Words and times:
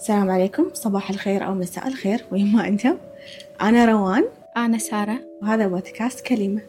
السلام 0.00 0.30
عليكم. 0.30 0.70
صباح 0.74 1.10
الخير 1.10 1.46
أو 1.46 1.54
مساء 1.54 1.88
الخير 1.88 2.24
وين 2.32 2.52
ما 2.52 2.68
أنتم؟ 2.68 2.98
أنا 3.60 3.84
روان. 3.84 4.28
أنا 4.56 4.78
سارة. 4.78 5.20
وهذا 5.42 5.66
بودكاست 5.66 6.26
كلمة. 6.26 6.60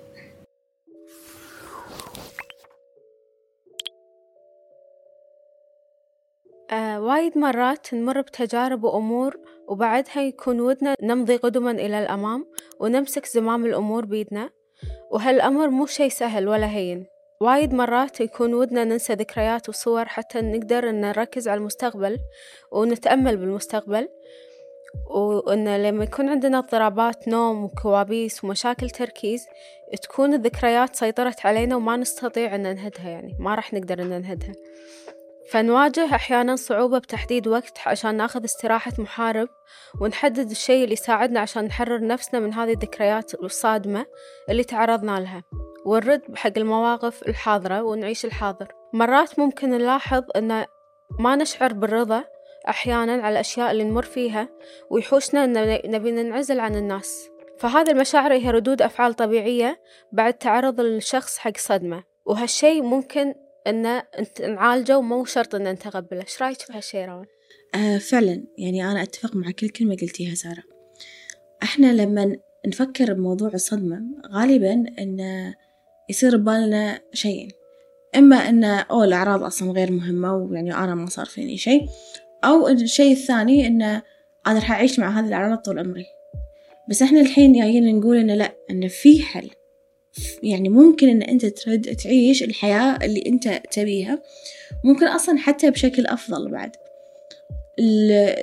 آه 6.71 7.01
وايد 7.01 7.37
مرات 7.37 7.93
نمر 7.93 8.21
بتجارب 8.21 8.83
وأمور 8.83 9.37
وبعدها 9.67 10.21
يكون 10.21 10.61
ودنا 10.61 10.95
نمضي 11.01 11.35
قدما 11.35 11.71
إلى 11.71 11.99
الأمام 11.99 12.45
ونمسك 12.79 13.25
زمام 13.25 13.65
الأمور 13.65 14.05
بيدنا. 14.05 14.49
وهالأمر 15.11 15.69
مو 15.69 15.85
شي 15.85 16.09
سهل 16.09 16.47
ولا 16.47 16.67
هين. 16.69 17.10
وايد 17.41 17.73
مرات 17.73 18.21
يكون 18.21 18.53
ودنا 18.53 18.83
ننسى 18.83 19.13
ذكريات 19.13 19.69
وصور 19.69 20.05
حتى 20.05 20.41
نقدر 20.41 20.89
إن 20.89 21.01
نركز 21.01 21.47
على 21.47 21.57
المستقبل 21.57 22.19
ونتأمل 22.71 23.37
بالمستقبل. 23.37 24.07
وإن 25.05 25.83
لما 25.83 26.03
يكون 26.03 26.29
عندنا 26.29 26.57
اضطرابات 26.57 27.27
نوم 27.27 27.63
وكوابيس 27.63 28.43
ومشاكل 28.43 28.89
تركيز 28.89 29.47
تكون 30.01 30.33
الذكريات 30.33 30.95
سيطرت 30.95 31.45
علينا 31.45 31.75
وما 31.75 31.97
نستطيع 31.97 32.55
أن 32.55 32.63
ننهدها 32.63 33.09
يعني 33.09 33.35
ما 33.39 33.55
راح 33.55 33.73
نقدر 33.73 34.01
أن 34.01 34.09
ننهدها. 34.09 34.53
فنواجه 35.51 36.15
أحيانا 36.15 36.55
صعوبة 36.55 36.99
بتحديد 36.99 37.47
وقت 37.47 37.77
عشان 37.85 38.17
ناخذ 38.17 38.43
استراحة 38.43 38.91
محارب 38.97 39.47
ونحدد 40.01 40.49
الشيء 40.51 40.83
اللي 40.83 40.93
يساعدنا 40.93 41.39
عشان 41.39 41.65
نحرر 41.65 42.07
نفسنا 42.07 42.39
من 42.39 42.53
هذه 42.53 42.73
الذكريات 42.73 43.33
الصادمة 43.43 44.05
اللي 44.49 44.63
تعرضنا 44.63 45.19
لها. 45.19 45.43
ونرد 45.85 46.21
بحق 46.29 46.51
المواقف 46.57 47.27
الحاضرة 47.27 47.83
ونعيش 47.83 48.25
الحاضر. 48.25 48.67
مرات 48.93 49.39
ممكن 49.39 49.69
نلاحظ 49.69 50.23
أن 50.35 50.65
ما 51.19 51.35
نشعر 51.35 51.73
بالرضا 51.73 52.23
أحيانا 52.69 53.13
على 53.13 53.29
الأشياء 53.29 53.71
اللي 53.71 53.83
نمر 53.83 54.03
فيها 54.03 54.49
ويحوشنا 54.89 55.43
أن 55.43 55.81
نبي 55.85 56.11
ننعزل 56.11 56.59
عن 56.59 56.75
الناس. 56.75 57.29
فهذه 57.59 57.91
المشاعر 57.91 58.33
هي 58.33 58.51
ردود 58.51 58.81
أفعال 58.81 59.13
طبيعية 59.13 59.79
بعد 60.11 60.33
تعرض 60.33 60.79
الشخص 60.79 61.37
حق 61.37 61.57
صدمة. 61.57 62.03
وهالشي 62.25 62.81
ممكن 62.81 63.33
أن 63.67 64.01
نعالجه 64.41 64.97
ومو 64.97 65.25
شرط 65.25 65.55
أن 65.55 65.67
نتقبله 65.67 66.21
إيش 66.21 66.41
رأيك 66.41 66.61
في 66.61 66.73
هالشي 66.73 67.05
روان؟ 67.05 67.25
آه 67.75 67.97
فعلا. 67.97 68.43
يعني 68.57 68.91
أنا 68.91 69.03
أتفق 69.03 69.35
مع 69.35 69.51
كل 69.51 69.69
كلمة 69.69 69.95
قلتيها 70.01 70.35
سارة. 70.35 70.63
إحنا 71.63 71.93
لما 71.93 72.37
نفكر 72.67 73.13
بموضوع 73.13 73.49
الصدمة 73.53 74.01
غالبا 74.31 74.73
إن 74.99 75.51
يصير 76.09 76.37
ببالنا 76.37 76.99
شيئين. 77.13 77.49
إما 78.15 78.35
إن 78.35 78.63
أو 78.63 79.03
الأعراض 79.03 79.43
أصلا 79.43 79.71
غير 79.71 79.91
مهمة 79.91 80.35
ويعني 80.35 80.73
أنا 80.73 80.95
ما 80.95 81.09
صار 81.09 81.25
فيني 81.25 81.57
شيء. 81.57 81.85
أو 82.43 82.67
الشيء 82.67 83.11
الثاني 83.11 83.67
إنه 83.67 84.01
أنا 84.47 84.59
راح 84.59 84.71
أعيش 84.71 84.99
مع 84.99 85.19
هذه 85.19 85.27
الأعراض 85.27 85.57
طول 85.57 85.79
عمري. 85.79 86.05
بس 86.89 87.01
إحنا 87.01 87.21
الحين 87.21 87.53
جايين 87.53 87.99
نقول 87.99 88.17
إنه 88.17 88.35
لأ 88.35 88.55
إنه 88.69 88.87
في 88.87 89.23
حل. 89.23 89.49
يعني 90.43 90.69
ممكن 90.69 91.09
إن 91.09 91.21
أنت 91.21 91.45
ترد 91.45 91.95
تعيش 91.95 92.43
الحياة 92.43 92.99
اللي 93.05 93.23
أنت 93.27 93.61
تبيها. 93.71 94.21
ممكن 94.83 95.07
أصلا 95.07 95.37
حتى 95.37 95.71
بشكل 95.71 96.05
أفضل 96.05 96.51
بعد. 96.51 96.71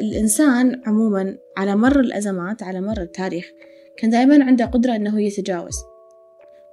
الإنسان 0.00 0.82
عموما 0.86 1.38
على 1.56 1.76
مر 1.76 2.00
الأزمات 2.00 2.62
على 2.62 2.80
مر 2.80 3.00
التاريخ 3.02 3.52
كان 3.96 4.10
دائما 4.10 4.44
عنده 4.44 4.64
قدرة 4.64 4.96
إنه 4.96 5.20
يتجاوز. 5.22 5.76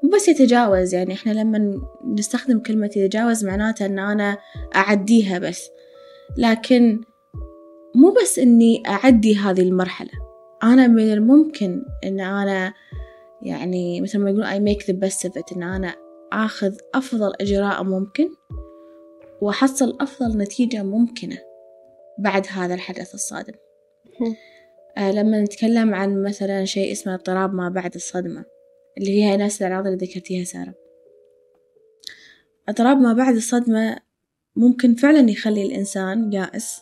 مو 0.04 0.10
بس 0.10 0.28
يتجاوز 0.28 0.94
يعني 0.94 1.14
إحنا 1.14 1.32
لما 1.32 1.82
نستخدم 2.18 2.60
كلمة 2.60 2.90
يتجاوز 2.96 3.46
معناته 3.46 3.86
إن 3.86 4.00
أنا 4.00 4.38
أعديها 4.76 5.40
بس. 5.40 5.70
لكن 6.38 7.02
مو 7.96 8.16
بس 8.22 8.40
إني 8.40 8.84
أعدي 8.88 9.36
هذه 9.36 9.62
المرحلة. 9.62 10.12
أنا 10.64 10.88
من 10.88 11.14
الممكن 11.14 11.86
إن 12.04 12.20
أنا 12.20 12.74
يعني 13.42 14.02
مثل 14.02 14.20
ما 14.20 14.30
يقولون 14.30 14.48
I 14.48 14.74
make 14.74 14.82
the 14.86 14.94
best 14.94 15.30
of 15.30 15.42
it 15.42 15.56
إن 15.56 15.64
أنا 15.64 15.96
آخذ 16.34 16.76
أفضل 16.96 17.34
إجراء 17.42 17.84
ممكن 17.84 18.30
وأحصل 19.42 19.98
أفضل 20.02 20.38
نتيجة 20.38 20.84
ممكنة 20.84 21.38
بعد 22.20 22.48
هذا 22.50 22.74
الحدث 22.74 23.14
الصادم. 23.14 23.54
آه 24.98 25.12
لما 25.12 25.42
نتكلم 25.42 25.96
عن 25.96 26.24
مثلا 26.24 26.66
شيء 26.66 26.92
اسمه 26.92 27.14
اضطراب 27.14 27.54
ما 27.54 27.70
بعد 27.70 27.96
الصدمة 27.96 28.46
اللي 28.98 29.24
هي 29.24 29.38
نفس 29.38 29.62
الأعراض 29.62 29.88
اللي 29.88 30.06
ذكرتيها 30.06 30.44
سارة. 30.44 30.74
اضطراب 32.70 32.98
ما 32.98 33.14
بعد 33.14 33.36
الصدمة 33.36 33.98
ممكن 34.56 34.96
فعلا 34.96 35.32
يخلي 35.32 35.64
الإنسان 35.64 36.34
يائس 36.34 36.82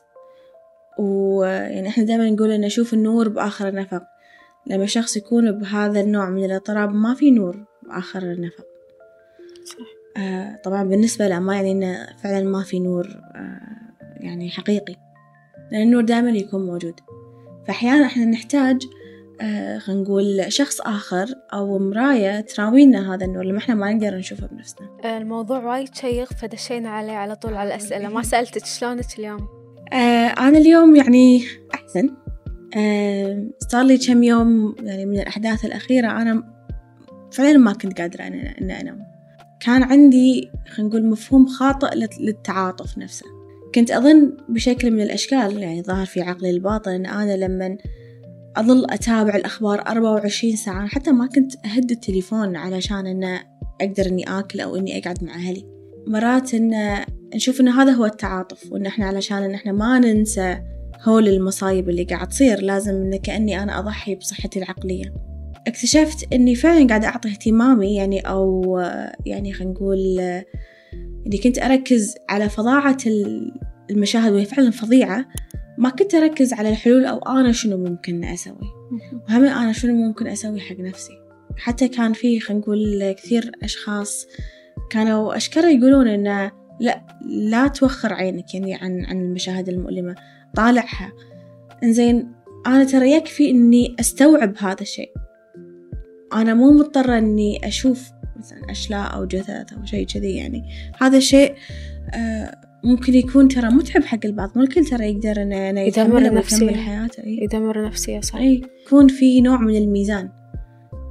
ويعني 1.00 1.88
إحنا 1.88 2.04
دائما 2.04 2.30
نقول 2.30 2.52
إن 2.52 2.62
نشوف 2.62 2.94
النور 2.94 3.30
بآخر 3.30 3.68
النفق. 3.68 4.04
لما 4.68 4.86
شخص 4.86 5.18
يكون 5.18 5.52
بهذا 5.52 6.02
النوع 6.02 6.30
من 6.30 6.46
الاضطراب 6.46 6.94
ما 6.94 7.14
في 7.14 7.32
نور 7.32 7.66
بآخر 7.84 8.22
النفق 8.22 8.66
صح. 9.66 9.86
آه 10.18 10.60
طبعا 10.64 10.84
بالنسبة 10.84 11.28
له 11.28 11.40
ما 11.40 11.56
يعني 11.56 11.72
إنه 11.72 12.08
فعلا 12.24 12.44
ما 12.44 12.64
في 12.64 12.80
نور 12.80 13.08
آه 13.36 13.60
يعني 14.20 14.50
حقيقي. 14.50 14.96
لأن 15.72 15.82
النور 15.82 16.02
دائما 16.02 16.30
يكون 16.30 16.66
موجود. 16.66 16.94
فأحيانا 17.68 18.06
إحنا 18.06 18.26
نحتاج 18.26 18.82
آه 19.42 19.78
خلينا 19.78 20.02
نقول 20.02 20.46
شخص 20.48 20.82
آخر 20.82 21.26
أو 21.54 21.80
مراية 21.80 22.42
تراوينا 22.42 23.14
هذا 23.16 23.26
النور 23.26 23.42
اللي 23.42 23.58
إحنا 23.58 23.76
ما 23.76 23.94
نقدر 23.94 24.18
نشوفه 24.18 24.48
بنفسنا. 24.48 25.18
الموضوع 25.18 25.60
وايد 25.64 25.96
شيق 25.96 26.34
فدشينا 26.34 26.90
عليه 26.90 27.14
على 27.14 27.36
طول 27.36 27.54
على 27.54 27.70
الأسئلة. 27.70 28.10
ما 28.10 28.24
سألتك 28.24 28.66
شلونك 28.66 29.20
اليوم؟ 29.20 29.48
آه 29.94 30.28
أنا 30.28 30.58
اليوم 30.58 30.96
يعني 30.96 31.44
أحسن. 31.74 32.10
صار 33.60 33.84
لي 33.84 33.98
كم 33.98 34.24
يوم 34.24 34.76
يعني 34.84 35.06
من 35.06 35.20
الأحداث 35.20 35.66
الأخيرة 35.66 36.22
أنا 36.22 36.44
فعلا 37.32 37.58
ما 37.58 37.74
كنت 37.74 38.02
قادرة 38.02 38.24
أن 38.24 38.34
أنا 38.34 38.82
أنام. 38.82 39.00
كان 39.60 39.84
عندي 39.84 40.50
خلينا 40.68 40.90
نقول 40.90 41.06
مفهوم 41.06 41.48
خاطئ 41.48 41.96
للتعاطف 42.20 42.98
نفسه. 42.98 43.26
كنت 43.76 43.92
أظن 43.92 44.38
بشكل 44.50 44.92
من 44.92 45.02
الأشكال 45.02 45.58
يعني 45.58 45.82
ظهر 45.84 46.06
في 46.06 46.22
عقلي 46.22 46.50
الباطن 46.50 46.92
أن 46.92 47.06
أنا 47.06 47.46
لما 47.46 47.78
أظل 48.56 48.86
أتابع 48.90 49.36
الأخبار 49.36 49.88
أربعة 49.88 50.12
وعشرين 50.12 50.56
ساعة 50.56 50.88
حتى 50.88 51.12
ما 51.12 51.28
كنت 51.28 51.66
أهد 51.66 51.92
التليفون 51.92 52.56
علشان 52.56 53.08
أن 53.08 53.40
أقدر 53.82 54.06
إني 54.06 54.40
آكل 54.40 54.60
أو 54.60 54.76
إني 54.76 54.98
أقعد 54.98 55.24
مع 55.24 55.36
أهلي. 55.36 55.66
مرات 56.08 56.54
إن 56.54 57.00
نشوف 57.36 57.62
إن 57.62 57.68
هذا 57.68 57.92
هو 57.92 58.06
التعاطف 58.06 58.72
وإن 58.72 58.86
إحنا 58.86 59.06
علشان 59.06 59.44
إن 59.44 59.54
إحنا 59.54 59.72
ما 59.72 60.00
ننسى 60.00 60.60
هول 61.04 61.28
المصايب 61.28 61.90
اللي 61.90 62.04
قاعد 62.04 62.28
تصير 62.28 62.62
لازم 62.62 62.92
إن 62.96 63.16
كأني 63.16 63.64
أنا 63.64 63.80
أضحي 63.80 64.16
بصحتي 64.16 64.60
العقلية. 64.60 65.14
اكتشفت 65.68 66.34
إني 66.34 66.56
فعلا 66.56 66.88
قاعدة 66.88 67.08
أعطي 67.08 67.30
اهتمامي 67.30 67.96
يعني 67.96 68.20
أو 68.20 68.80
يعني 69.26 69.54
خلينا 69.54 69.72
نقول 69.74 70.20
إني 71.28 71.38
كنت 71.44 71.60
أركز 71.60 72.16
على 72.30 72.50
فظاعة 72.50 72.98
المشاهد 73.92 74.34
وهي 74.34 74.46
فعلا 74.46 74.72
فظيعة 74.72 75.26
ما 75.78 75.90
كنت 75.90 76.16
أركز 76.16 76.54
على 76.54 76.70
الحلول 76.70 77.06
أو 77.06 77.18
أنا 77.18 77.52
شنو 77.52 77.78
ممكن 77.78 78.24
أسوي. 78.24 78.72
وهم 79.30 79.46
أنا 79.46 79.72
شنو 79.72 79.96
ممكن 79.96 80.28
أسوي 80.28 80.60
حق 80.60 80.80
نفسي. 80.80 81.14
حتى 81.58 81.88
كان 81.88 82.14
في 82.14 82.40
خلينا 82.40 82.62
نقول 82.62 83.12
كثير 83.12 83.52
أشخاص 83.64 84.28
كانوا 84.90 85.38
أشكرا 85.38 85.70
يقولون 85.70 86.08
إنه 86.08 86.52
لا 86.80 87.06
لا 87.26 87.68
توخر 87.68 88.14
عينك 88.14 88.54
يعني 88.54 88.76
عن 88.76 89.06
عن 89.06 89.22
المشاهد 89.22 89.70
المؤلمة. 89.70 90.16
طالعها. 90.56 91.12
إنزين 91.84 92.32
أنا 92.68 92.84
ترى 92.84 93.12
يكفي 93.12 93.50
إني 93.50 93.96
أستوعب 94.00 94.54
هذا 94.58 94.82
الشيء. 94.82 95.12
أنا 96.34 96.54
مو 96.54 96.72
مضطرة 96.72 97.18
إني 97.18 97.68
أشوف 97.68 98.10
مثلا 98.40 98.72
أشلاء 98.72 99.16
أو 99.16 99.26
جثث 99.26 99.74
أو 99.74 99.86
شيء 99.86 100.06
كذي 100.06 100.36
يعني. 100.36 100.64
هذا 101.02 101.18
الشيء 101.18 101.56
آه 102.14 102.58
ممكن 102.84 103.14
يكون 103.14 103.48
ترى 103.48 103.70
متعب 103.70 104.04
حق 104.04 104.20
البعض. 104.26 104.52
مو 104.56 104.64
الكل 104.64 104.86
ترى 104.86 105.12
يقدر 105.12 105.42
انه 105.42 105.70
إنه 105.70 105.82
يدمر 105.82 106.34
نفسيا 106.34 106.78
حياته. 106.78 107.24
أي. 107.24 107.40
يدمر 107.44 107.86
نفسيا 107.86 108.22
صح 108.22 108.36
إي 108.36 108.62
يكون 108.86 109.08
في 109.08 109.42
نوع 109.42 109.58
من 109.58 109.76
الميزان. 109.76 110.30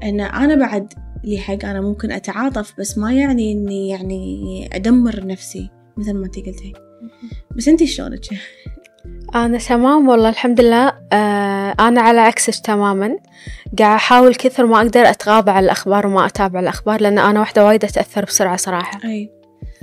إن 0.03 0.21
أنا 0.21 0.55
بعد 0.55 0.93
لي 1.25 1.39
حق 1.39 1.65
أنا 1.65 1.81
ممكن 1.81 2.13
أتعاطف 2.13 2.75
بس 2.79 2.99
ما 2.99 3.13
يعني 3.13 3.53
إني 3.53 3.89
يعني 3.89 4.69
أدمر 4.73 5.27
نفسي 5.27 5.71
مثل 5.97 6.13
ما 6.13 6.27
انتي 6.27 6.41
قلتي. 6.41 6.73
بس 7.57 7.69
انتي 7.69 7.87
شلونك؟ 7.87 8.25
أنا 9.35 9.59
تمام 9.59 10.09
والله 10.09 10.29
الحمد 10.29 10.61
لله. 10.61 10.93
آه 11.13 11.75
أنا 11.81 12.01
على 12.01 12.21
عكسك 12.21 12.67
تماما. 12.67 13.17
قاعد 13.79 13.97
أحاول 13.97 14.35
كثر 14.35 14.67
ما 14.67 14.77
أقدر 14.77 15.01
أتغاضى 15.01 15.51
عن 15.51 15.65
الأخبار 15.65 16.07
وما 16.07 16.27
أتابع 16.27 16.61
الأخبار 16.61 17.01
لأن 17.01 17.19
أنا 17.19 17.41
واحدة 17.41 17.67
وايد 17.67 17.85
أتأثر 17.85 18.25
بسرعة 18.25 18.57
صراحة. 18.57 19.01
أي. 19.05 19.31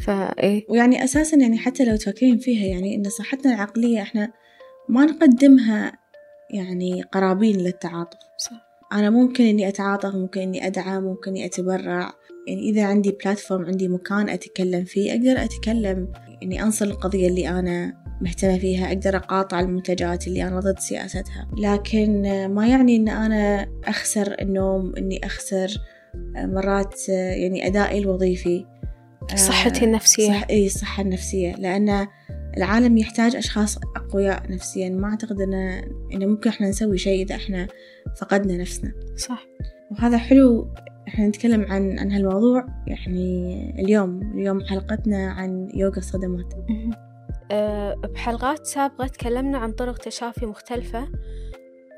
فإيه 0.02 0.66
ويعني 0.70 1.04
أساسا 1.04 1.38
يعني 1.38 1.58
حتى 1.58 1.86
لو 1.86 1.96
تفكرين 1.96 2.38
فيها 2.38 2.66
يعني 2.66 2.96
إن 2.96 3.04
صحتنا 3.04 3.54
العقلية 3.54 4.02
إحنا 4.02 4.32
ما 4.90 5.06
نقدمها 5.06 5.92
يعني 6.54 7.02
قرابين 7.02 7.58
للتعاطف. 7.58 8.18
صح. 8.38 8.70
أنا 8.94 9.10
ممكن 9.10 9.44
إني 9.44 9.68
أتعاطف 9.68 10.16
ممكن 10.16 10.42
إني 10.42 10.68
أدعم 10.68 11.04
ممكن 11.04 11.32
إني 11.32 11.46
أتبرع. 11.46 12.12
يعني 12.48 12.70
إذا 12.70 12.86
عندي 12.86 13.18
بلاتفورم 13.26 13.66
عندي 13.66 13.88
مكان 13.88 14.30
أتكلم 14.30 14.84
فيه 14.84 15.12
أقدر 15.12 15.44
أتكلم. 15.44 16.08
يعني 16.42 16.64
أنصر 16.64 16.86
القضية 16.86 17.28
اللي 17.28 17.50
أنا 17.50 17.94
مهتمة 18.22 18.58
فيها 18.58 18.88
أقدر 18.88 19.16
أقاطع 19.16 19.60
المنتجات 19.60 20.28
اللي 20.28 20.48
أنا 20.48 20.60
ضد 20.60 20.80
سياستها. 20.80 21.48
لكن 21.58 22.22
ما 22.54 22.68
يعني 22.68 22.96
أن 22.96 23.10
أنا 23.10 23.68
أخسر 23.86 24.36
النوم 24.42 24.96
أني 24.96 25.26
أخسر 25.26 25.68
مرات 26.36 27.10
يعني 27.10 27.68
أدائي 27.68 28.00
الوظيفي. 28.00 28.66
صحتي 29.36 29.86
النفسية. 29.86 30.28
صح... 30.28 30.48
إيه 30.50 30.66
الصحة 30.66 31.04
النفسية. 31.04 31.56
لأن 31.56 32.08
العالم 32.58 32.98
يحتاج 32.98 33.36
أشخاص 33.36 33.78
أقوياء 33.78 34.52
نفسيا. 34.52 34.90
ما 34.90 35.08
أعتقد 35.08 35.42
أن 35.42 35.54
إنه 36.14 36.26
ممكن 36.26 36.50
إحنا 36.50 36.70
نسوي 36.70 36.98
شيء 36.98 37.26
إذا 37.26 37.36
إحنا 37.36 37.68
فقدنا 38.18 38.58
نفسنا. 38.58 38.94
صح. 39.16 39.46
وهذا 39.92 40.18
حلو. 40.18 40.74
إحنا 41.08 41.28
نتكلم 41.28 41.62
عن 41.62 42.00
عن 42.00 42.12
هالموضوع 42.12 42.66
يعني 42.88 43.76
اليوم. 43.80 44.22
اليوم 44.36 44.64
حلقتنا 44.66 45.32
عن 45.32 45.70
يوغا 45.74 45.98
الصدمات. 45.98 46.54
بحلقات 48.14 48.66
سابقة 48.66 49.08
تكلمنا 49.08 49.58
عن 49.58 49.72
طرق 49.72 49.98
تشافي 49.98 50.46
مختلفة. 50.46 51.08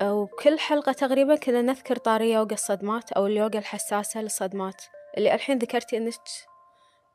وكل 0.02 0.58
حلقة 0.58 0.92
تقريبا 0.92 1.36
كنا 1.36 1.62
نذكر 1.62 1.96
طاري 1.96 2.32
يوغا 2.32 2.52
الصدمات 2.52 3.12
أو 3.12 3.26
اليوغا 3.26 3.58
الحساسة 3.58 4.22
للصدمات 4.22 4.82
اللي 5.18 5.34
الحين 5.34 5.58
ذكرتي 5.58 5.96
إنك 5.96 6.14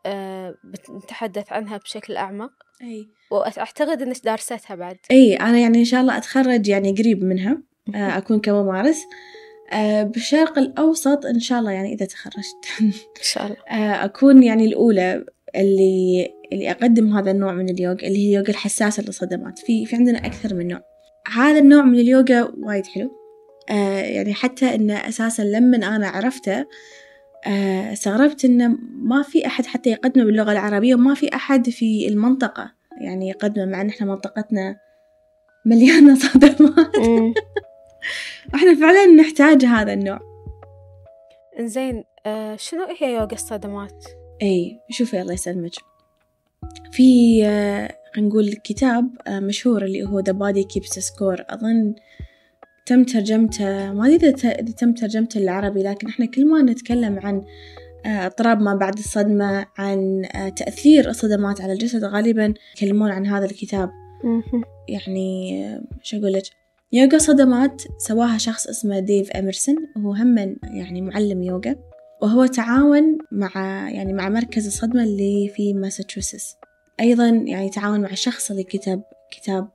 أه 0.05 0.55
بنتحدث 0.89 1.53
عنها 1.53 1.77
بشكل 1.77 2.17
أعمق. 2.17 2.51
أي. 2.81 3.07
وأعتقد 3.31 4.01
إنك 4.01 4.25
دارستها 4.25 4.75
بعد. 4.75 4.97
أي 5.11 5.35
أنا 5.35 5.57
يعني 5.57 5.79
إن 5.79 5.85
شاء 5.85 6.01
الله 6.01 6.17
أتخرج 6.17 6.67
يعني 6.67 6.91
قريب 6.91 7.23
منها 7.23 7.61
أه 7.95 7.97
أكون 8.17 8.39
كممارس. 8.39 9.03
أه 9.73 10.03
بالشرق 10.03 10.57
الأوسط 10.57 11.25
إن 11.25 11.39
شاء 11.39 11.59
الله 11.59 11.71
يعني 11.71 11.93
إذا 11.93 12.05
تخرجت. 12.05 12.65
إن 12.81 12.91
شاء 13.21 13.45
الله. 13.45 13.57
أه 13.71 14.05
أكون 14.05 14.43
يعني 14.43 14.65
الأولى 14.65 15.25
اللي 15.55 16.33
اللي 16.51 16.71
أقدم 16.71 17.17
هذا 17.17 17.31
النوع 17.31 17.53
من 17.53 17.69
اليوغا 17.69 17.93
اللي 17.93 18.17
هي 18.17 18.29
اليوغا 18.29 18.49
الحساسة 18.49 19.03
للصدمات. 19.03 19.59
في 19.59 19.85
في 19.85 19.95
عندنا 19.95 20.25
أكثر 20.25 20.53
من 20.55 20.67
نوع. 20.67 20.81
هذا 21.33 21.59
النوع 21.59 21.83
من 21.83 21.99
اليوغا 21.99 22.51
وايد 22.57 22.87
حلو. 22.87 23.11
آه 23.69 23.99
يعني 23.99 24.33
حتى 24.33 24.75
إنه 24.75 24.93
أساسا 24.93 25.41
لما 25.41 25.77
أنا 25.77 26.07
عرفته 26.07 26.65
آه 27.47 27.93
استغربت 27.93 28.45
إنه 28.45 28.77
ما 29.03 29.23
في 29.23 29.45
أحد 29.45 29.65
حتى 29.65 29.89
يقدمه 29.89 30.25
باللغة 30.25 30.51
العربية 30.51 30.95
وما 30.95 31.13
في 31.13 31.35
أحد 31.35 31.69
في 31.69 32.07
المنطقة 32.07 32.71
يعني 33.01 33.29
يقدمه 33.29 33.65
مع 33.65 33.81
إن 33.81 33.89
إحنا 33.89 34.07
منطقتنا 34.07 34.75
مليانة 35.65 36.15
صدمات. 36.29 36.95
إحنا 38.55 38.75
فعلا 38.75 39.05
نحتاج 39.05 39.65
هذا 39.65 39.93
النوع. 39.93 40.19
إنزين 41.59 42.03
آه 42.25 42.55
شنو 42.55 42.87
هي 42.99 43.13
يوغا 43.13 43.33
الصدمات؟ 43.33 44.05
أي 44.41 44.79
شوفي 44.91 45.21
الله 45.21 45.33
يسلمك. 45.33 45.71
في 46.91 47.41
آه 47.45 47.97
خلينا 48.13 48.29
نقول 48.29 48.53
كتاب 48.53 49.09
آه 49.27 49.39
مشهور 49.39 49.85
اللي 49.85 50.03
هو 50.03 50.21
The 50.21 50.33
Body 50.33 50.65
Keeps 50.73 51.01
Score. 51.03 51.43
أظن 51.49 51.95
تم 52.85 53.03
ترجمته 53.03 53.93
ما 53.93 54.07
أدري 54.07 54.29
إذا 54.29 54.53
تم 54.53 54.93
ترجمته 54.93 55.39
للعربي 55.39 55.83
لكن 55.83 56.07
إحنا 56.07 56.25
كل 56.25 56.45
ما 56.45 56.61
نتكلم 56.61 57.19
عن 57.19 57.43
اضطراب 58.05 58.61
ما 58.61 58.75
بعد 58.75 58.97
الصدمة 58.97 59.65
عن 59.77 60.27
تأثير 60.55 61.09
الصدمات 61.09 61.61
على 61.61 61.73
الجسد 61.73 62.03
غالبا 62.03 62.53
يتكلمون 62.73 63.11
عن 63.11 63.25
هذا 63.25 63.45
الكتاب. 63.45 63.89
يعني 64.87 65.61
شو 66.03 66.17
أقول 66.17 66.33
لك؟ 66.33 66.43
يوغا 66.93 67.17
صدمات 67.17 67.81
سواها 67.97 68.37
شخص 68.37 68.67
اسمه 68.67 68.99
ديف 68.99 69.31
أميرسون 69.31 69.75
وهو 69.95 70.13
هم 70.13 70.37
يعني 70.63 71.01
معلم 71.01 71.43
يوغا. 71.43 71.75
وهو 72.21 72.45
تعاون 72.45 73.17
مع 73.31 73.51
يعني 73.89 74.13
مع 74.13 74.29
مركز 74.29 74.65
الصدمة 74.67 75.03
اللي 75.03 75.51
في 75.55 75.73
ماساتشوستس. 75.73 76.55
أيضا 76.99 77.27
يعني 77.27 77.69
تعاون 77.69 78.01
مع 78.01 78.09
الشخص 78.09 78.51
اللي 78.51 78.63
كتب 78.63 79.01
كتاب 79.31 79.67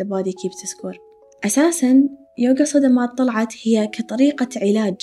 The 0.00 0.04
Body 0.04 0.30
Keeps 0.30 0.68
Score. 0.68 0.98
أساسا 1.44 2.08
يوغا 2.38 2.64
صدمات 2.64 3.18
طلعت 3.18 3.54
هي 3.62 3.86
كطريقة 3.86 4.48
علاج 4.56 4.96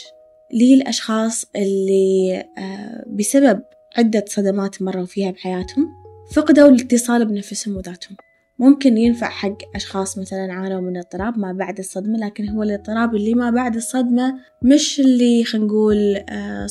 للأشخاص 0.53 1.45
اللي 1.55 2.43
uh, 2.57 3.09
بسبب 3.09 3.61
عدة 3.97 4.25
صدمات 4.27 4.81
مروا 4.81 5.05
فيها 5.05 5.31
بحياتهم 5.31 5.87
فقدوا 6.31 6.67
الاتصال 6.67 7.25
بنفسهم 7.25 7.77
وذاتهم. 7.77 8.17
ممكن 8.59 8.97
ينفع 8.97 9.29
حق 9.29 9.57
أشخاص 9.75 10.17
مثلا 10.17 10.53
عانوا 10.53 10.81
من 10.81 10.97
اضطراب 10.97 11.37
ما 11.37 11.53
بعد 11.53 11.79
الصدمة 11.79 12.17
لكن 12.17 12.49
هو 12.49 12.63
الاضطراب 12.63 13.15
اللي 13.15 13.33
ما 13.33 13.49
بعد 13.51 13.75
الصدمة 13.75 14.39
مش 14.61 14.99
اللي 14.99 15.43
خلينا 15.43 15.67
نقول 15.67 16.15
آه 16.29 16.67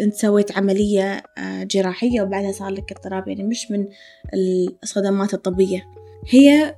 أنت 0.00 0.14
سويت 0.14 0.58
عملية 0.58 1.22
آه 1.38 1.62
جراحية 1.62 2.22
وبعدها 2.22 2.52
صار 2.52 2.70
لك 2.70 2.92
اضطراب 2.92 3.28
يعني 3.28 3.42
مش 3.42 3.70
من 3.70 3.86
الصدمات 4.82 5.34
الطبية. 5.34 5.82
هي 6.28 6.74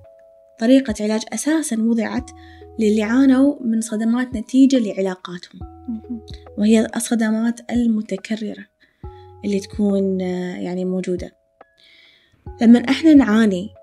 طريقة 0.61 0.95
علاج 1.01 1.23
أساسا 1.33 1.77
وضعت 1.77 2.31
للي 2.79 3.03
عانوا 3.03 3.57
من 3.61 3.81
صدمات 3.81 4.37
نتيجة 4.37 4.79
لعلاقاتهم. 4.79 5.61
وهي 6.59 6.87
الصدمات 6.97 7.61
المتكررة 7.71 8.67
اللي 9.45 9.61
تكون 9.61 10.23
آه 10.23 10.57
يعني 10.57 10.85
موجودة. 10.85 11.31
لما 12.63 12.79
إحنا 12.79 13.15
نعاني 13.15 13.78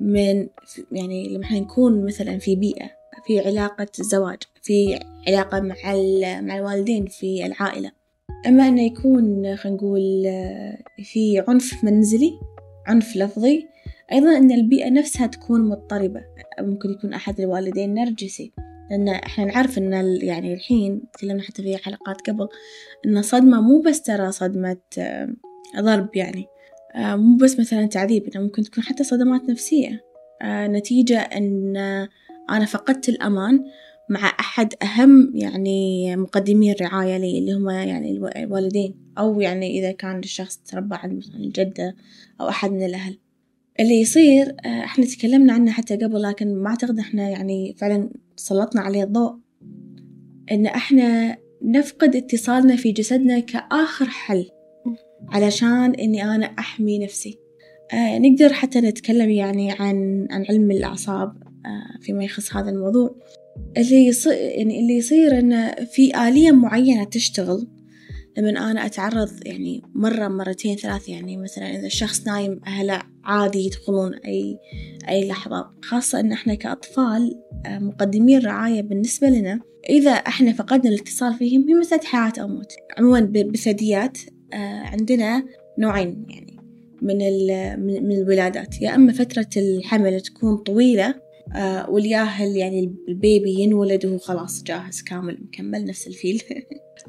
من 0.00 0.48
يعني 0.92 1.28
لما 1.28 1.44
إحنا 1.44 1.60
نكون 1.60 2.04
مثلا 2.04 2.38
في 2.38 2.56
بيئة 2.56 2.90
في 3.26 3.40
علاقة 3.40 3.86
زواج 3.94 4.38
في 4.62 5.00
علاقة 5.28 5.60
مع 5.60 5.74
مع 6.40 6.56
الوالدين 6.58 7.06
في 7.06 7.46
العائلة. 7.46 7.92
أما 8.46 8.68
أنه 8.68 8.82
يكون 8.82 9.56
خلينا 9.56 9.76
نقول 9.76 10.22
في 11.04 11.44
عنف 11.48 11.84
منزلي 11.84 12.32
عنف 12.86 13.16
لفظي 13.16 13.66
أيضا 14.12 14.36
أن 14.36 14.50
البيئة 14.50 14.90
نفسها 14.90 15.26
تكون 15.26 15.68
مضطربة. 15.68 16.20
ممكن 16.60 16.90
يكون 16.90 17.12
أحد 17.12 17.40
الوالدين 17.40 17.94
نرجسي. 17.94 18.52
لأن 18.90 19.08
إحنا 19.08 19.44
نعرف 19.44 19.78
أن 19.78 19.92
يعني 20.22 20.54
الحين 20.54 21.02
تكلمنا 21.12 21.42
حتى 21.42 21.62
في 21.62 21.76
حلقات 21.76 22.30
قبل 22.30 22.48
أن 23.06 23.22
صدمة 23.22 23.60
مو 23.60 23.80
بس 23.80 24.02
ترى 24.02 24.32
صدمة 24.32 24.76
ضرب 25.80 26.16
يعني. 26.16 26.46
مو 26.96 27.36
بس 27.36 27.60
مثلا 27.60 27.86
تعذيب 27.86 28.28
إنه 28.28 28.44
ممكن 28.44 28.62
تكون 28.62 28.84
حتى 28.84 29.04
صدمات 29.04 29.50
نفسية. 29.50 30.00
نتيجة 30.44 31.18
أن 31.18 31.76
أنا 32.50 32.64
فقدت 32.64 33.08
الأمان 33.08 33.64
مع 34.10 34.32
أحد 34.40 34.74
أهم 34.82 35.32
يعني 35.34 36.16
مقدمي 36.16 36.72
الرعاية 36.72 37.16
لي 37.16 37.38
اللي 37.38 37.52
هم 37.52 37.70
يعني 37.70 38.10
الوالدين. 38.36 38.94
أو 39.18 39.40
يعني 39.40 39.78
إذا 39.78 39.92
كان 39.92 40.18
الشخص 40.18 40.56
تربى 40.56 40.96
عند 40.96 41.18
مثلا 41.18 41.36
الجدة 41.36 41.96
أو 42.40 42.48
أحد 42.48 42.72
من 42.72 42.84
الأهل. 42.84 43.18
اللي 43.80 44.00
يصير 44.00 44.56
إحنا 44.66 45.04
تكلمنا 45.04 45.52
عنه 45.52 45.70
حتى 45.70 45.96
قبل 45.96 46.22
لكن 46.22 46.54
ما 46.54 46.68
أعتقد 46.70 46.98
إحنا 46.98 47.28
يعني 47.28 47.74
فعلا 47.78 48.10
سلطنا 48.36 48.80
عليه 48.80 49.04
الضوء. 49.04 49.34
إن 50.52 50.66
إحنا 50.66 51.36
نفقد 51.62 52.16
اتصالنا 52.16 52.76
في 52.76 52.92
جسدنا 52.92 53.40
كآخر 53.40 54.06
حل. 54.06 54.46
علشان 55.28 55.94
إني 55.94 56.24
أنا 56.24 56.46
أحمي 56.46 56.98
نفسي. 56.98 57.38
آه 57.92 58.18
نقدر 58.18 58.52
حتى 58.52 58.80
نتكلم 58.80 59.30
يعني 59.30 59.72
عن 59.72 60.26
عن 60.30 60.44
علم 60.48 60.70
الأعصاب 60.70 61.32
آه 61.66 61.98
فيما 62.00 62.24
يخص 62.24 62.56
هذا 62.56 62.70
الموضوع. 62.70 63.14
اللي 63.76 64.06
يصير 64.06 64.32
يعني 64.32 64.80
اللي 64.80 64.96
يصير 64.96 65.38
إنه 65.38 65.74
في 65.74 66.28
آلية 66.28 66.50
معينة 66.50 67.04
تشتغل. 67.04 67.66
لما 68.38 68.70
أنا 68.70 68.86
أتعرض 68.86 69.30
يعني 69.46 69.82
مرة 69.94 70.28
مرتين 70.28 70.76
ثلاث 70.76 71.08
يعني 71.08 71.36
مثلا 71.36 71.78
إذا 71.78 71.86
الشخص 71.86 72.26
نايم 72.26 72.60
أهله 72.66 73.02
عادي 73.24 73.66
يدخلون 73.66 74.14
أي 74.14 74.58
أي 75.08 75.28
لحظة. 75.28 75.70
خاصة 75.82 76.20
إن 76.20 76.32
إحنا 76.32 76.54
كأطفال 76.54 77.42
آه 77.66 77.78
مقدمين 77.78 78.38
رعاية 78.40 78.82
بالنسبة 78.82 79.28
لنا 79.28 79.60
إذا 79.90 80.10
إحنا 80.10 80.52
فقدنا 80.52 80.90
الاتصال 80.94 81.34
فيهم 81.34 81.68
هي 81.68 81.74
مسألة 81.74 82.02
حياة 82.04 82.32
أو 82.42 82.48
موت. 82.48 82.72
عموما 82.98 83.20
بالثدييات 83.20 84.18
آه 84.18 84.32
عندنا 84.58 85.44
نوعين 85.78 86.26
يعني 86.28 86.56
من 87.02 87.18
من 88.08 88.12
الولادات. 88.12 88.82
يا 88.82 88.94
أما 88.94 89.12
فترة 89.12 89.48
الحمل 89.56 90.20
تكون 90.20 90.56
طويلة 90.56 91.14
آه 91.56 91.90
والياهل 91.90 92.56
يعني 92.56 92.94
البيبي 93.08 93.60
ينولد 93.60 94.06
وهو 94.06 94.18
خلاص 94.18 94.62
جاهز 94.62 95.02
كامل 95.02 95.38
مكمل 95.42 95.84
نفس 95.84 96.06
الفيل. 96.06 96.42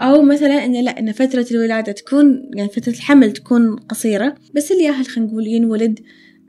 أو 0.01 0.21
مثلا 0.21 0.65
إنه 0.65 0.81
لا 0.81 0.99
ان 0.99 1.11
فترة 1.11 1.45
الولادة 1.51 1.91
تكون 1.91 2.51
يعني 2.55 2.69
فترة 2.69 2.93
الحمل 2.93 3.33
تكون 3.33 3.75
قصيرة 3.75 4.35
بس 4.53 4.71
الياهل 4.71 5.05
خلينا 5.05 5.31
نقول 5.31 5.47
ينولد 5.47 5.99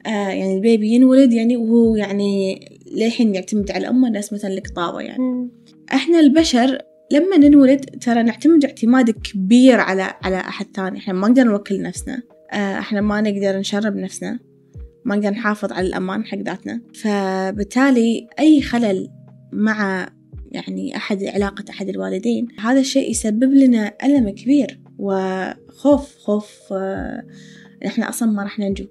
آه 0.07 0.29
يعني 0.29 0.57
البيبي 0.57 0.89
ينولد 0.89 1.33
يعني 1.33 1.57
وهو 1.57 1.97
يعني 1.97 2.61
للحين 2.93 3.35
يعتمد 3.35 3.71
على 3.71 3.89
امه 3.89 4.11
ناس 4.11 4.33
مثلا 4.33 4.53
القطاوة 4.55 5.03
يعني. 5.03 5.49
إحنا 5.93 6.21
البشر 6.21 6.79
لما 7.13 7.37
ننولد 7.37 7.85
ترى 7.85 8.23
نعتمد 8.23 8.65
اعتماد 8.65 9.11
كبير 9.11 9.81
على 9.81 10.15
على 10.23 10.37
أحد 10.37 10.67
ثاني 10.75 10.99
إحنا 10.99 11.15
ما 11.15 11.29
نقدر 11.29 11.45
نوكل 11.45 11.83
نفسنا. 11.83 12.23
إحنا 12.53 13.01
ما 13.01 13.21
نقدر 13.21 13.59
نشرب 13.59 13.97
نفسنا. 13.97 14.39
ما 15.05 15.17
نقدر 15.17 15.31
نحافظ 15.31 15.73
على 15.73 15.87
الأمان 15.87 16.25
حق 16.25 16.39
ذاتنا. 16.39 16.81
فبالتالي 16.95 18.29
أي 18.39 18.63
خلل 18.63 19.09
مع 19.53 20.09
يعني 20.53 20.97
أحد 20.97 21.25
علاقة 21.25 21.65
أحد 21.71 21.89
الوالدين 21.89 22.49
هذا 22.61 22.81
الشيء 22.81 23.11
يسبب 23.11 23.53
لنا 23.53 23.95
ألم 24.05 24.31
كبير 24.31 24.81
وخوف 24.99 26.19
خوف 26.19 26.73
إحنا 27.87 28.09
أصلا 28.09 28.31
ما 28.31 28.43
راح 28.43 28.59
ننجو. 28.59 28.85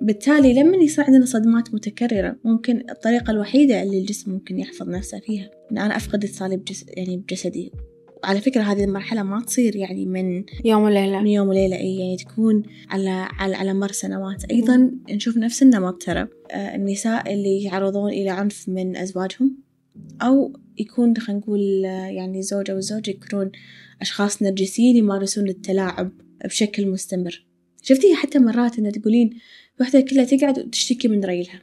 بالتالي 0.00 0.54
لما 0.54 0.76
يصير 0.76 1.04
عندنا 1.04 1.26
صدمات 1.26 1.74
متكررة 1.74 2.36
ممكن 2.44 2.84
الطريقة 2.90 3.30
الوحيدة 3.30 3.82
اللي 3.82 3.98
الجسم 3.98 4.32
ممكن 4.32 4.58
يحفظ 4.58 4.88
نفسه 4.88 5.20
فيها 5.20 5.50
إن 5.72 5.78
أنا 5.78 5.96
أفقد 5.96 6.24
اتصالي 6.24 6.56
بجس 6.56 6.84
يعني 6.88 7.16
بجسدي. 7.16 7.72
وعلى 8.24 8.40
فكرة 8.40 8.62
هذه 8.62 8.84
المرحلة 8.84 9.22
ما 9.22 9.40
تصير 9.40 9.76
يعني 9.76 10.06
من 10.06 10.44
يوم 10.64 10.82
وليلة. 10.82 11.20
من 11.20 11.26
يوم 11.26 11.48
وليلة 11.48 11.76
أي 11.76 11.96
يعني 11.96 12.16
تكون 12.16 12.62
على 12.88 13.28
على 13.38 13.56
على 13.56 13.74
مر 13.74 13.92
سنوات. 13.92 14.44
أيضا 14.50 14.90
نشوف 15.10 15.36
نفس 15.36 15.62
النمط 15.62 16.02
ترى 16.02 16.28
آه، 16.50 16.74
النساء 16.76 17.32
اللي 17.32 17.62
يعرضون 17.62 18.10
إلى 18.10 18.30
عنف 18.30 18.68
من 18.68 18.96
أزواجهم 18.96 19.56
أو 20.22 20.52
يكون 20.78 21.16
خلينا 21.16 21.40
نقول 21.40 21.84
آه، 21.84 22.06
يعني 22.06 22.42
زوج 22.42 22.70
أو 22.70 22.80
زوجة 22.80 23.10
يكونون 23.10 23.50
أشخاص 24.00 24.42
نرجسيين 24.42 24.96
يمارسون 24.96 25.48
التلاعب 25.48 26.12
بشكل 26.44 26.86
مستمر. 26.86 27.46
شفتي 27.82 28.14
حتى 28.14 28.38
مرات 28.38 28.78
إن 28.78 28.92
تقولين 28.92 29.30
واحدة 29.80 30.00
كلها 30.00 30.24
تقعد 30.24 30.58
وتشتكي 30.58 31.08
من 31.08 31.24
ريلها. 31.24 31.62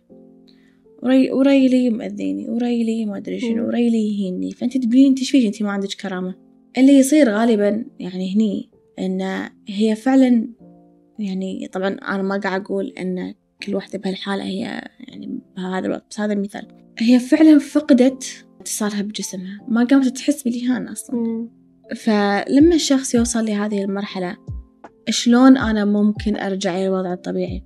وري 1.04 1.32
وريلي 1.32 1.90
مأذيني 1.90 2.50
وريلي 2.50 3.06
ما 3.06 3.18
أدري 3.18 3.40
شنو 3.40 3.68
وريلي 3.68 4.08
يهيني. 4.08 4.52
فأنت 4.52 4.78
تقولين 4.78 5.08
أنت 5.08 5.24
فيك 5.24 5.46
أنت 5.46 5.64
ما 5.64 5.72
عندك 5.72 5.90
كرامة. 5.90 6.36
اللي 6.78 6.94
يصير 6.94 7.30
غالبا 7.30 7.86
يعني 8.00 8.36
هني 8.36 8.70
إن 9.00 9.50
هي 9.68 9.96
فعلا 9.96 10.50
يعني 11.20 11.68
طبعا 11.68 11.88
أنا 11.88 12.22
ما 12.22 12.38
قاعد 12.38 12.62
أقول 12.62 12.88
إن 12.88 13.34
كل 13.64 13.76
واحدة 13.76 14.00
بهالحالة 14.00 14.44
هي 14.44 14.90
يعني 15.00 15.40
بهذا 15.58 15.86
الوقت 15.86 16.06
بس 16.10 16.20
هذا 16.20 16.34
المثال. 16.34 16.68
هي 17.00 17.20
فعلا 17.20 17.60
فقدت 17.60 18.46
اتصالها 18.60 19.02
بجسمها. 19.02 19.66
ما 19.68 19.84
قامت 19.84 20.08
تحس 20.08 20.44
بالإهانة 20.44 20.92
أصلا. 20.92 21.48
فلما 21.96 22.76
الشخص 22.76 23.16
يوصل 23.16 23.46
لهذه 23.46 23.84
المرحلة 23.84 24.38
شلون 25.10 25.58
أنا 25.58 25.86
ممكن 25.86 26.38
أرجع 26.38 26.76
إلى 26.76 26.88
الوضع 26.88 27.14
الطبيعي؟ 27.14 27.64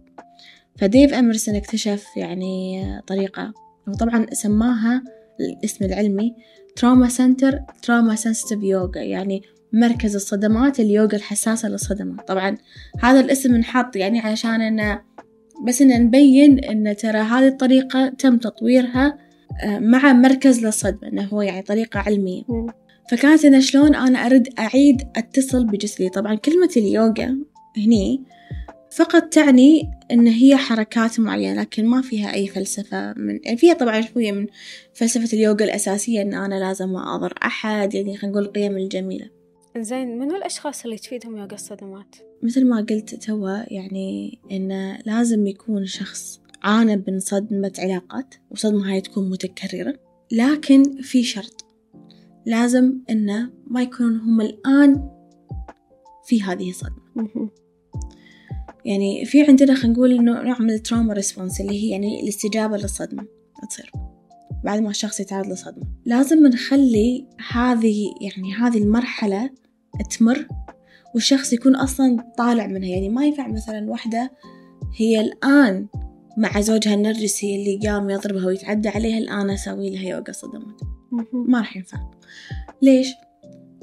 فديف 0.78 1.14
أمرسون 1.14 1.56
اكتشف 1.56 2.06
يعني 2.18 2.84
طريقة 3.08 3.54
وطبعا 3.88 4.26
سماها 4.34 5.04
الاسم 5.40 5.86
العلمي 5.86 6.36
تراما 6.76 7.10
سنتر 7.10 7.60
تراما 7.84 8.16
سنسيتيف 8.16 8.64
يوغا 8.64 9.02
يعني 9.02 9.42
مركز 9.74 10.16
الصدمات 10.16 10.80
اليوغا 10.80 11.16
الحساسة 11.16 11.70
للصدمات 11.70 12.28
طبعا 12.28 12.58
هذا 13.00 13.20
الاسم 13.20 13.56
انحط 13.56 13.96
يعني 13.96 14.20
علشان 14.20 14.62
إنه 14.62 15.02
بس 15.68 15.82
ان 15.82 16.04
نبين 16.04 16.60
إن 16.60 16.96
ترى 16.96 17.18
هذه 17.18 17.48
الطريقة 17.48 18.10
تم 18.10 18.38
تطويرها 18.38 19.18
آه، 19.64 19.80
مع 19.80 20.14
مركز 20.14 20.66
للصدمة 20.66 21.08
إنه 21.08 21.24
هو 21.24 21.42
يعني 21.42 21.62
طريقة 21.62 22.00
علمية. 22.00 22.44
فكانت 23.12 23.46
إنه 23.46 23.60
شلون 23.60 23.96
أنا 23.96 24.20
أرد 24.26 24.48
أعيد 24.60 25.02
أتصل 25.16 25.66
بجسدي؟ 25.66 26.10
طبعا 26.10 26.36
كلمة 26.36 26.70
اليوغا 26.78 27.38
هني 27.78 28.24
فقط 28.92 29.24
تعني 29.24 29.92
إن 30.12 30.28
هي 30.28 30.58
حركات 30.58 31.20
معينة 31.20 31.62
لكن 31.62 31.86
ما 31.86 32.02
فيها 32.02 32.34
أي 32.34 32.48
فلسفة 32.48 33.14
من 33.14 33.40
يعني 33.44 33.58
فيها 33.58 33.74
طبعا 33.74 34.02
شوية 34.02 34.32
من 34.32 34.48
فلسفة 34.94 35.38
اليوغا 35.38 35.66
الأساسية 35.66 36.22
إن 36.22 36.34
أنا 36.34 36.56
لازم 36.56 36.90
ما 36.90 37.16
اضر 37.16 37.34
أحد 37.46 37.94
يعني 37.94 38.18
خلينا 38.18 38.34
نقول 38.34 38.46
القيم 38.46 38.78
الجميلة. 38.78 39.30
زين 39.78 40.20
منو 40.20 40.36
الاشخاص 40.36 40.84
اللي 40.84 40.98
تفيدهم 40.98 41.38
يوغا 41.38 41.54
الصدمات؟ 41.54 42.16
مثل 42.44 42.68
ما 42.68 42.78
قلت 42.90 43.16
توا 43.16 43.74
يعني 43.74 44.40
إنه 44.52 45.00
لازم 45.06 45.48
يكون 45.48 45.86
شخص 45.86 46.42
عانى 46.64 47.04
من 47.08 47.20
صدمة 47.20 47.74
علاقات 47.80 48.36
وصدمة 48.52 48.92
هاي 48.92 49.02
تكون 49.02 49.30
متكررة 49.30 49.94
لكن 50.32 51.02
في 51.02 51.24
شرط. 51.24 51.66
لازم 52.46 52.98
إنه 53.10 53.50
ما 53.68 53.82
يكونون 53.82 54.20
هم 54.20 54.42
الآن 54.42 55.10
في 56.26 56.44
هذه 56.44 56.70
الصدمة. 56.70 57.61
يعني 58.86 59.26
في 59.26 59.42
عندنا 59.42 59.76
خلينا 59.76 59.94
نقول 59.94 60.24
نوع 60.24 60.60
من 60.60 60.78
ال 60.78 60.83
trauma 60.83 61.12
response 61.12 61.62
اللي 61.62 61.84
هي 61.84 61.90
يعني 61.90 62.22
الاستجابة 62.24 62.78
للصدمة 62.78 63.26
تصير. 63.70 63.92
بعد 64.64 64.80
ما 64.80 64.90
الشخص 64.90 65.20
يتعرض 65.20 65.48
لصدمة 65.48 65.84
لازم 66.06 66.48
نخلي 66.48 67.28
هذه 67.52 68.14
يعني 68.22 68.54
هذه 68.54 68.78
المرحلة 68.78 69.50
تمر 70.18 70.48
والشخص 71.16 71.54
يكون 71.54 71.76
أصلا 71.76 72.34
طالع 72.38 72.68
منها. 72.68 72.90
يعني 72.90 73.10
ما 73.10 73.26
ينفع 73.26 73.48
مثلا 73.48 73.90
واحدة 73.90 74.32
هي 74.98 75.22
الآن 75.22 75.88
مع 76.38 76.62
زوجها 76.62 76.94
النرجسي 76.94 77.56
اللي 77.56 77.90
قام 77.90 78.10
يضربها 78.10 78.46
ويتعدى 78.46 78.90
عليها 78.90 79.18
الآن 79.18 79.50
أسوي 79.50 79.90
لها 79.90 80.10
يوغا 80.10 80.32
صدمات 80.32 80.82
ما 81.34 81.58
راح 81.60 81.78
ينفع. 81.78 81.98
ليش؟ 82.82 83.08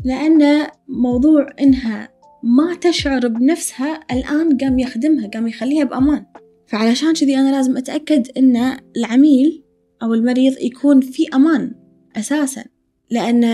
لأن 0.04 0.66
موضوع 0.88 1.46
إنها 1.60 2.08
ما 2.42 2.74
تشعر 2.74 3.28
بنفسها 3.28 4.00
الآن 4.10 4.58
قام 4.58 4.78
يخدمها 4.78 5.28
قام 5.28 5.46
يخليها 5.48 5.84
بأمان. 5.84 6.26
فعلشان 6.66 7.14
كذي 7.14 7.36
أنا 7.36 7.50
لازم 7.50 7.76
أتأكد 7.76 8.28
إن 8.36 8.78
العميل 8.96 9.64
أو 10.02 10.14
المريض 10.14 10.58
يكون 10.60 11.00
في 11.00 11.28
أمان 11.34 11.74
أساسا. 12.16 12.64
لأن 13.10 13.44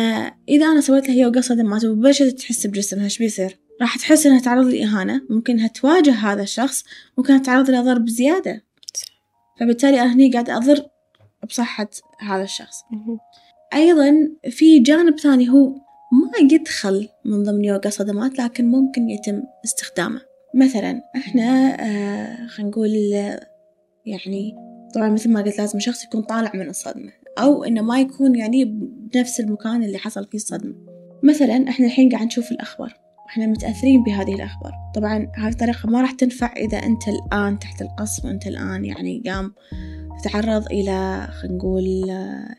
إذا 0.48 0.66
أنا 0.66 0.80
سويت 0.80 1.08
له 1.08 1.14
يوغا 1.14 1.40
صدمات 1.40 1.84
وبلشت 1.84 2.22
تحس 2.22 2.66
بجسمها 2.66 3.04
إيش 3.04 3.18
بيصير؟ 3.18 3.58
راح 3.80 3.98
تحس 3.98 4.26
إنها 4.26 4.40
تعرض 4.40 4.66
لإهانة 4.66 5.22
ممكن 5.30 5.52
إنها 5.52 5.68
تواجه 5.68 6.12
هذا 6.12 6.42
الشخص 6.42 6.84
ممكن 7.18 7.42
تتعرض 7.42 7.70
لضرب 7.70 8.08
زيادة. 8.08 8.64
فبالتالي 9.60 10.00
أنا 10.00 10.14
هني 10.14 10.32
قاعد 10.32 10.50
أضر 10.50 10.86
بصحة 11.48 11.90
هذا 12.20 12.42
الشخص. 12.42 12.76
أيضا 13.74 14.28
في 14.50 14.78
جانب 14.78 15.18
ثاني 15.20 15.48
هو 15.48 15.83
ما 16.12 16.54
يدخل 16.54 17.08
من 17.24 17.42
ضمن 17.42 17.64
يوغا 17.64 17.90
صدمات 17.90 18.38
لكن 18.38 18.70
ممكن 18.70 19.10
يتم 19.10 19.42
استخدامه. 19.64 20.20
مثلا 20.54 21.02
إحنا 21.16 21.76
آه 21.80 22.46
خلينا 22.46 22.70
نقول 22.70 22.90
يعني 24.06 24.54
طبعا 24.94 25.08
مثل 25.08 25.30
ما 25.32 25.42
قلت 25.42 25.58
لازم 25.58 25.78
الشخص 25.78 26.04
يكون 26.04 26.22
طالع 26.22 26.52
من 26.54 26.68
الصدمة 26.68 27.12
أو 27.38 27.64
إنه 27.64 27.82
ما 27.82 28.00
يكون 28.00 28.36
يعني 28.36 28.64
بنفس 29.14 29.40
المكان 29.40 29.82
اللي 29.82 29.98
حصل 29.98 30.26
فيه 30.26 30.38
الصدمة. 30.38 30.74
مثلا 31.22 31.68
إحنا 31.68 31.86
الحين 31.86 32.08
قاعد 32.08 32.26
نشوف 32.26 32.52
الأخبار 32.52 32.94
إحنا 33.28 33.46
متأثرين 33.46 34.02
بهذه 34.02 34.34
الأخبار. 34.34 34.72
طبعا 34.94 35.32
هذه 35.36 35.52
الطريقة 35.52 35.90
ما 35.90 36.00
راح 36.00 36.12
تنفع 36.12 36.52
إذا 36.56 36.78
أنت 36.78 37.02
الآن 37.08 37.58
تحت 37.58 37.82
القصف 37.82 38.24
وأنت 38.24 38.46
الآن 38.46 38.84
يعني 38.84 39.22
قام 39.26 39.54
تتعرض 40.22 40.66
إلى 40.66 41.28
خلينا 41.30 41.56
نقول 41.56 41.84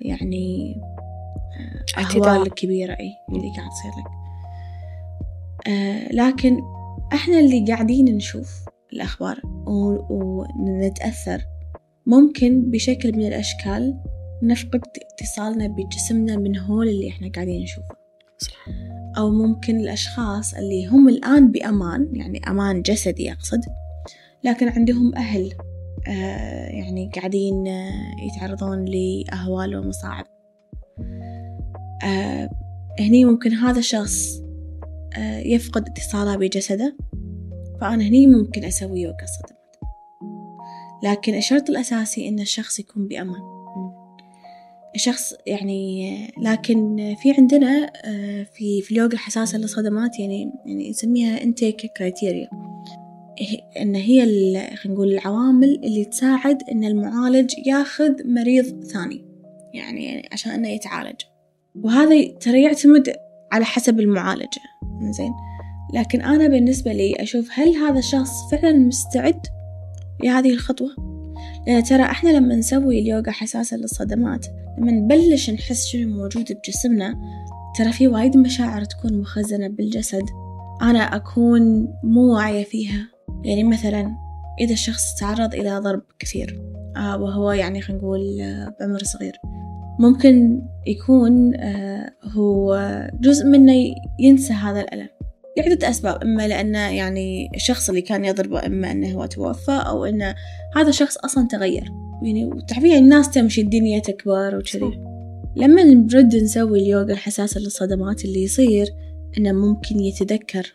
يعني 0.01 0.75
أهوال 1.97 2.53
كبيرة 2.53 2.93
أي 2.93 3.11
اللي 3.29 3.53
قاعد 3.57 3.69
تصير 3.69 3.91
لك. 4.01 4.11
آه 5.67 6.11
لكن 6.13 6.61
إحنا 7.13 7.39
اللي 7.39 7.65
قاعدين 7.67 8.15
نشوف 8.15 8.65
الأخبار 8.93 9.41
ونتأثر 10.09 11.41
ممكن 12.05 12.71
بشكل 12.71 13.11
من 13.17 13.27
الأشكال 13.27 13.97
نفقد 14.43 14.81
اتصالنا 15.19 15.67
بجسمنا 15.67 16.37
من 16.37 16.57
هول 16.57 16.87
اللي 16.87 17.09
إحنا 17.09 17.29
قاعدين 17.35 17.63
نشوفه. 17.63 17.95
أو 19.17 19.29
ممكن 19.29 19.79
الأشخاص 19.79 20.53
اللي 20.53 20.87
هم 20.87 21.09
الآن 21.09 21.51
بأمان 21.51 22.09
يعني 22.13 22.41
أمان 22.47 22.81
جسدي 22.81 23.31
أقصد 23.31 23.61
لكن 24.43 24.67
عندهم 24.69 25.15
أهل 25.15 25.51
آه 26.07 26.67
يعني 26.67 27.11
قاعدين 27.15 27.67
آه 27.67 27.91
يتعرضون 28.35 28.85
لأهوال 28.85 29.75
ومصاعب. 29.75 30.25
آه 32.05 32.49
هني 32.99 33.25
ممكن 33.25 33.53
هذا 33.53 33.79
الشخص 33.79 34.41
آه 35.17 35.39
يفقد 35.39 35.89
اتصاله 35.89 36.35
بجسده 36.35 36.97
فأنا 37.81 38.03
هني 38.03 38.27
ممكن 38.27 38.63
أسوي 38.63 39.01
يوغا 39.01 39.25
صدمات 39.25 39.55
لكن 41.03 41.35
الشرط 41.37 41.69
الأساسي 41.69 42.27
إن 42.27 42.39
الشخص 42.39 42.79
يكون 42.79 43.07
بأمان. 43.07 43.41
شخص 44.97 45.33
يعني 45.47 46.27
لكن 46.37 47.15
في 47.21 47.31
عندنا 47.37 47.91
آه، 48.05 48.43
في 48.43 48.81
في 48.81 48.91
اليوغا 48.91 49.13
الحساسة 49.13 49.57
للصدمات 49.57 50.19
يعني 50.19 50.51
يعني 50.65 50.89
نسميها 50.89 51.43
انتيك 51.43 51.85
كرايتيريا 51.97 52.49
إن 53.81 53.95
هي 53.95 54.21
خلينا 54.75 54.95
نقول 54.95 55.11
العوامل 55.11 55.81
اللي 55.83 56.05
تساعد 56.05 56.63
إن 56.71 56.83
المعالج 56.83 57.53
ياخذ 57.65 58.13
مريض 58.25 58.83
ثاني. 58.83 59.25
يعني 59.73 60.29
عشان 60.31 60.51
إنه 60.51 60.69
يتعالج. 60.69 61.21
وهذا 61.83 62.27
ترى 62.39 62.63
يعتمد 62.63 63.13
على 63.51 63.65
حسب 63.65 63.99
المعالجة. 63.99 64.61
زين 65.01 65.33
لكن 65.93 66.21
أنا 66.21 66.47
بالنسبة 66.47 66.93
لي 66.93 67.15
أشوف 67.19 67.49
هل 67.53 67.75
هذا 67.75 67.99
الشخص 67.99 68.31
فعلا 68.51 68.73
مستعد 68.77 69.39
لهذه 70.23 70.53
الخطوة؟ 70.53 70.89
لأن 71.67 71.83
ترى 71.83 72.03
إحنا 72.03 72.29
لما 72.29 72.55
نسوي 72.55 72.99
اليوغا 72.99 73.31
حساسة 73.31 73.77
للصدمات 73.77 74.45
لما 74.77 74.91
نبلش 74.91 75.49
نحس 75.49 75.85
شنو 75.85 76.17
موجود 76.17 76.45
بجسمنا 76.51 77.15
ترى 77.77 77.91
في 77.91 78.07
وايد 78.07 78.37
مشاعر 78.37 78.83
تكون 78.83 79.19
مخزنة 79.19 79.67
بالجسد. 79.67 80.23
أنا 80.81 81.15
أكون 81.15 81.87
مو 82.03 82.35
واعية 82.35 82.63
فيها. 82.63 83.07
يعني 83.43 83.63
مثلا 83.63 84.15
إذا 84.59 84.73
الشخص 84.73 85.15
تعرض 85.19 85.53
إلى 85.53 85.79
ضرب 85.79 86.01
كثير 86.19 86.61
آه 86.97 87.17
وهو 87.21 87.51
يعني 87.51 87.81
خلينا 87.81 88.01
نقول 88.01 88.41
آه 88.41 88.75
بعمر 88.79 89.03
صغير. 89.03 89.33
ممكن 89.99 90.61
يكون 90.87 91.55
آه 91.55 92.11
هو 92.23 92.79
جزء 93.19 93.45
منه 93.45 93.73
ينسى 94.19 94.53
هذا 94.53 94.81
الألم 94.81 95.09
لعدة 95.57 95.89
أسباب 95.89 96.23
إما 96.23 96.47
لأن 96.47 96.75
يعني 96.75 97.49
الشخص 97.55 97.89
اللي 97.89 98.01
كان 98.01 98.25
يضربه 98.25 98.65
إما 98.65 98.91
أنه 98.91 99.11
هو 99.11 99.25
توفى 99.25 99.71
أو 99.87 100.05
أن 100.05 100.33
هذا 100.75 100.89
الشخص 100.89 101.17
أصلا 101.17 101.47
تغير. 101.47 101.91
يعني 102.23 102.49
طبيعي 102.77 102.99
الناس 102.99 103.31
تمشي 103.31 103.61
الدنيا 103.61 103.99
تكبر 103.99 104.57
وكذي. 104.57 105.01
لما 105.55 105.83
نرد 105.83 106.35
نسوي 106.35 106.79
اليوغا 106.79 107.13
الحساسة 107.13 107.59
للصدمات 107.61 108.25
اللي 108.25 108.43
يصير 108.43 108.87
إنه 109.37 109.51
ممكن 109.51 109.99
يتذكر 109.99 110.73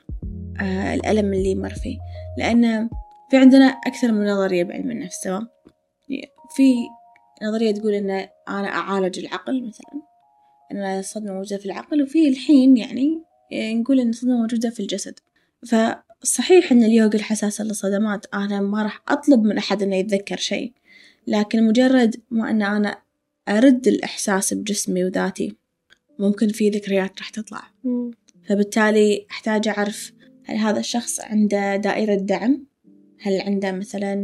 آه 0.61 0.95
الألم 0.95 1.33
اللي 1.33 1.55
مر 1.55 1.75
فيه. 1.75 1.99
لأن 2.39 2.89
في 3.31 3.37
عندنا 3.37 3.67
أكثر 3.67 4.13
من 4.13 4.27
نظرية 4.27 4.65
بعلم 4.65 4.91
النفس 4.91 5.21
تمام؟ 5.21 5.49
في 6.57 6.75
نظرية 7.43 7.71
تقول 7.71 7.95
إن 7.95 8.11
أنا 8.49 8.69
أعالج 8.69 9.19
العقل 9.19 9.69
مثلا 9.69 10.03
إن 10.73 10.99
الصدمة 10.99 11.33
موجودة 11.33 11.57
في 11.57 11.67
العقل 11.67 12.03
وفي 12.03 12.29
الحين 12.29 12.77
يعني 12.77 13.23
نقول 13.53 14.01
إن 14.01 14.09
الصدمة 14.09 14.37
موجودة 14.37 14.71
في 14.71 14.81
الجسد. 14.81 15.19
فصحيح 15.67 16.73
إن 16.73 16.83
اليوغا 16.85 17.15
الحساسة 17.15 17.65
للصدمات 17.65 18.27
أنا 18.35 18.61
ما 18.61 18.83
راح 18.83 19.03
أطلب 19.09 19.43
من 19.43 19.59
أحد 19.59 19.83
إنه 19.83 19.97
يتذكر 19.97 20.37
شيء 20.37 20.73
لكن 21.27 21.63
مجرد 21.67 22.17
ما 22.31 22.51
أن 22.51 22.63
أنا 22.63 23.03
أرد 23.49 23.89
الإحساس 23.89 24.55
بجسمي 24.55 25.05
وذاتي 25.05 25.57
ممكن 26.19 26.49
في 26.49 26.71
ذكريات 26.71 27.19
راح 27.19 27.31
تطلع. 27.31 27.63
فبالتالي 28.49 29.27
أحتاج 29.31 29.69
أعرف 29.69 30.13
هل 30.45 30.57
هذا 30.57 30.81
الشخص 30.81 31.21
عنده 31.21 31.77
دائرة 31.77 32.15
دعم؟ 32.15 32.67
هل 33.23 33.41
عنده 33.41 33.73
مثلا 33.73 34.15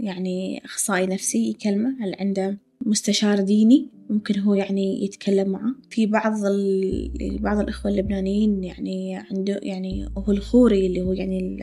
يعني 0.00 0.64
أخصائي 0.64 1.06
نفسي 1.06 1.50
يكلمه؟ 1.50 1.96
هل 2.00 2.14
عنده 2.20 2.58
مستشار 2.86 3.40
ديني 3.40 3.88
ممكن 4.10 4.40
هو 4.40 4.54
يعني 4.54 5.04
يتكلم 5.04 5.48
معه؟ 5.48 5.74
في 5.90 6.06
بعض 6.06 6.32
بعض 7.40 7.58
الإخوة 7.58 7.92
اللبنانيين 7.92 8.64
يعني 8.64 9.16
عنده 9.16 9.60
يعني 9.62 10.08
هو 10.18 10.32
الخوري 10.32 10.86
اللي 10.86 11.00
هو 11.00 11.12
يعني 11.12 11.58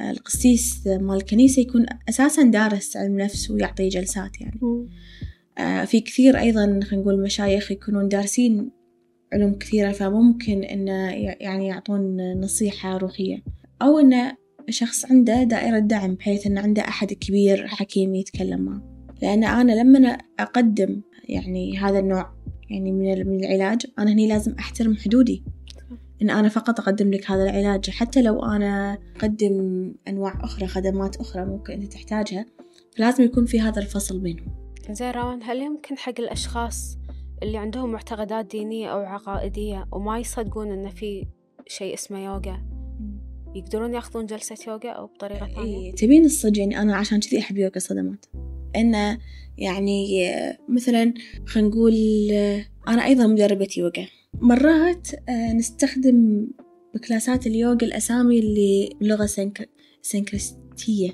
القسيس 0.00 0.86
مال 0.86 1.16
الكنيسة 1.16 1.62
يكون 1.62 1.86
أساسا 2.08 2.42
دارس 2.42 2.96
علم 2.96 3.20
نفس 3.20 3.50
ويعطي 3.50 3.88
جلسات 3.88 4.40
يعني. 4.40 4.60
آه 5.58 5.84
في 5.84 6.00
كثير 6.00 6.38
أيضا 6.38 6.80
خلينا 6.82 7.02
نقول 7.02 7.22
مشايخ 7.22 7.72
يكونون 7.72 8.08
دارسين 8.08 8.70
علوم 9.32 9.54
كثيرة 9.54 9.92
فممكن 9.92 10.64
إنه 10.64 11.10
يعني 11.40 11.66
يعطون 11.66 12.32
نصيحة 12.40 12.96
روحية. 12.96 13.42
أو 13.82 13.98
إنه 13.98 14.39
شخص 14.68 15.04
عنده 15.10 15.42
دائرة 15.42 15.78
دعم 15.78 16.14
بحيث 16.14 16.46
إنه 16.46 16.60
عنده 16.60 16.82
أحد 16.82 17.12
كبير 17.12 17.66
حكيم 17.66 18.14
يتكلم 18.14 18.60
معه. 18.60 18.82
لأن 19.22 19.44
أنا 19.44 19.72
لما 19.72 20.18
أقدم 20.38 21.00
يعني 21.28 21.78
هذا 21.78 21.98
النوع 21.98 22.32
يعني 22.70 22.92
من 22.92 23.44
العلاج 23.44 23.86
أنا 23.98 24.12
هني 24.12 24.28
لازم 24.28 24.54
أحترم 24.58 24.96
حدودي. 24.96 25.44
إن 26.22 26.30
أنا 26.30 26.48
فقط 26.48 26.80
أقدم 26.80 27.10
لك 27.10 27.30
هذا 27.30 27.42
العلاج 27.42 27.90
حتى 27.90 28.22
لو 28.22 28.42
أنا 28.42 28.98
أقدم 29.16 29.92
أنواع 30.08 30.44
أخرى 30.44 30.66
خدمات 30.66 31.16
أخرى 31.16 31.44
ممكن 31.44 31.72
أنت 31.72 31.92
تحتاجها 31.92 32.46
فلازم 32.96 33.24
يكون 33.24 33.46
في 33.46 33.60
هذا 33.60 33.82
الفصل 33.82 34.18
بينهم. 34.18 34.60
زين 34.90 35.10
روان 35.10 35.42
هل 35.42 35.62
يمكن 35.62 35.98
حق 35.98 36.14
الأشخاص 36.18 36.98
اللي 37.42 37.58
عندهم 37.58 37.92
معتقدات 37.92 38.46
دينية 38.46 38.92
أو 38.92 38.98
عقائدية 38.98 39.86
وما 39.92 40.18
يصدقون 40.18 40.72
إن 40.72 40.88
في 40.90 41.26
شيء 41.66 41.94
اسمه 41.94 42.24
يوغا؟ 42.24 42.79
يقدرون 43.54 43.94
ياخذون 43.94 44.26
جلسة 44.26 44.56
يوغا 44.66 44.90
أو 44.90 45.06
بطريقة 45.06 45.46
ثانية؟ 45.46 45.76
إيه 45.76 45.94
تبين 45.94 46.24
الصدق 46.24 46.58
يعني 46.58 46.78
أنا 46.78 46.96
عشان 46.96 47.20
كذي 47.20 47.38
أحب 47.38 47.58
يوغا 47.58 47.78
صدمات. 47.78 48.26
إنه 48.76 49.18
يعني 49.58 50.30
مثلا 50.68 51.14
خلينا 51.46 51.68
نقول 51.68 51.94
أنا 52.88 53.04
أيضا 53.04 53.26
مدربة 53.26 53.68
يوغا. 53.76 54.06
مرات 54.34 55.08
نستخدم 55.54 56.46
بكلاسات 56.94 57.46
اليوغا 57.46 57.78
الأسامي 57.82 58.38
اللي 58.38 58.90
بلغة 59.00 59.28
سنكريستية 60.02 61.10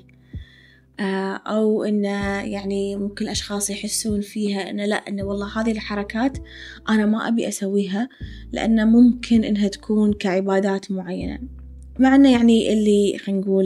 أو 1.47 1.83
إنه 1.83 2.41
يعني 2.41 2.95
ممكن 2.95 3.25
الأشخاص 3.25 3.69
يحسون 3.69 4.21
فيها 4.21 4.69
إنه 4.69 4.85
لا 4.85 4.95
إنه 4.95 5.23
والله 5.23 5.61
هذه 5.61 5.71
الحركات 5.71 6.37
أنا 6.89 7.05
ما 7.05 7.27
أبي 7.27 7.47
أسويها 7.47 8.09
لأنه 8.51 8.85
ممكن 8.85 9.43
إنها 9.43 9.67
تكون 9.67 10.13
كعبادات 10.13 10.91
معينة. 10.91 11.39
مع 11.99 12.15
إنه 12.15 12.31
يعني 12.31 12.73
اللي 12.73 13.17
خلينا 13.17 13.41
نقول 13.41 13.65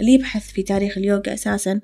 اللي 0.00 0.12
يبحث 0.12 0.52
في 0.52 0.62
تاريخ 0.62 0.98
اليوغا 0.98 1.34
أساسا 1.34 1.80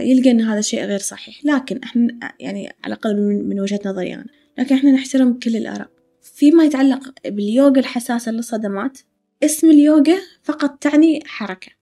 يلقى 0.00 0.30
إن 0.30 0.40
هذا 0.40 0.58
الشيء 0.58 0.84
غير 0.84 0.98
صحيح. 0.98 1.44
لكن 1.44 1.80
إحنا 1.84 2.34
يعني 2.40 2.66
على 2.84 2.94
الأقل 2.94 3.16
من 3.44 3.60
وجهة 3.60 3.80
نظري 3.86 4.14
أنا 4.14 4.26
لكن 4.58 4.74
إحنا 4.74 4.92
نحترم 4.92 5.38
كل 5.38 5.56
الآراء. 5.56 5.88
فيما 6.22 6.64
يتعلق 6.64 7.14
باليوغا 7.26 7.80
الحساسة 7.80 8.32
للصدمات 8.32 8.98
اسم 9.42 9.70
اليوغا 9.70 10.18
فقط 10.42 10.82
تعني 10.82 11.22
حركة. 11.26 11.72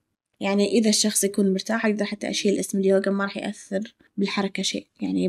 يعني 0.43 0.79
إذا 0.79 0.89
الشخص 0.89 1.25
يكون 1.25 1.53
مرتاح 1.53 1.87
أقدر 1.87 2.05
حتى 2.05 2.31
أشيل 2.31 2.59
اسم 2.59 2.79
اليوغا 2.79 3.11
ما 3.11 3.25
راح 3.25 3.37
يأثر 3.37 3.95
بالحركة 4.17 4.63
شيء 4.63 4.87
يعني 5.01 5.29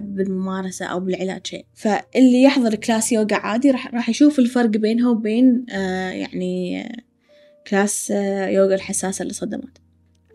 بالممارسة 0.00 0.86
أو 0.86 1.00
بالعلاج 1.00 1.46
شيء. 1.46 1.64
فاللي 1.74 2.42
يحضر 2.42 2.74
class 2.74 3.12
يوغا 3.12 3.36
عادي 3.36 3.70
راح 3.70 3.94
راح 3.94 4.08
يشوف 4.08 4.38
الفرق 4.38 4.68
بينها 4.68 5.10
وبين 5.10 5.66
آه 5.70 6.10
يعني 6.10 6.84
class 7.66 8.10
آه 8.10 8.48
يوغا 8.48 8.74
الحساسة 8.74 9.24
للصدمات 9.24 9.78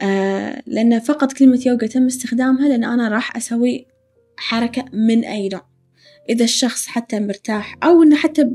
آه 0.01 0.63
لأن 0.67 0.99
فقط 0.99 1.33
كلمة 1.33 1.61
يوغا 1.65 1.87
تم 1.87 2.05
استخدامها 2.05 2.67
لأن 2.67 2.83
أنا 2.83 3.07
راح 3.09 3.37
أسوي 3.37 3.85
حركة 4.37 4.85
من 4.93 5.25
أي 5.25 5.49
نوع. 5.49 5.65
إذا 6.29 6.43
الشخص 6.43 6.87
حتى 6.87 7.19
مرتاح 7.19 7.77
أو 7.83 8.03
إنه 8.03 8.15
حتى 8.15 8.51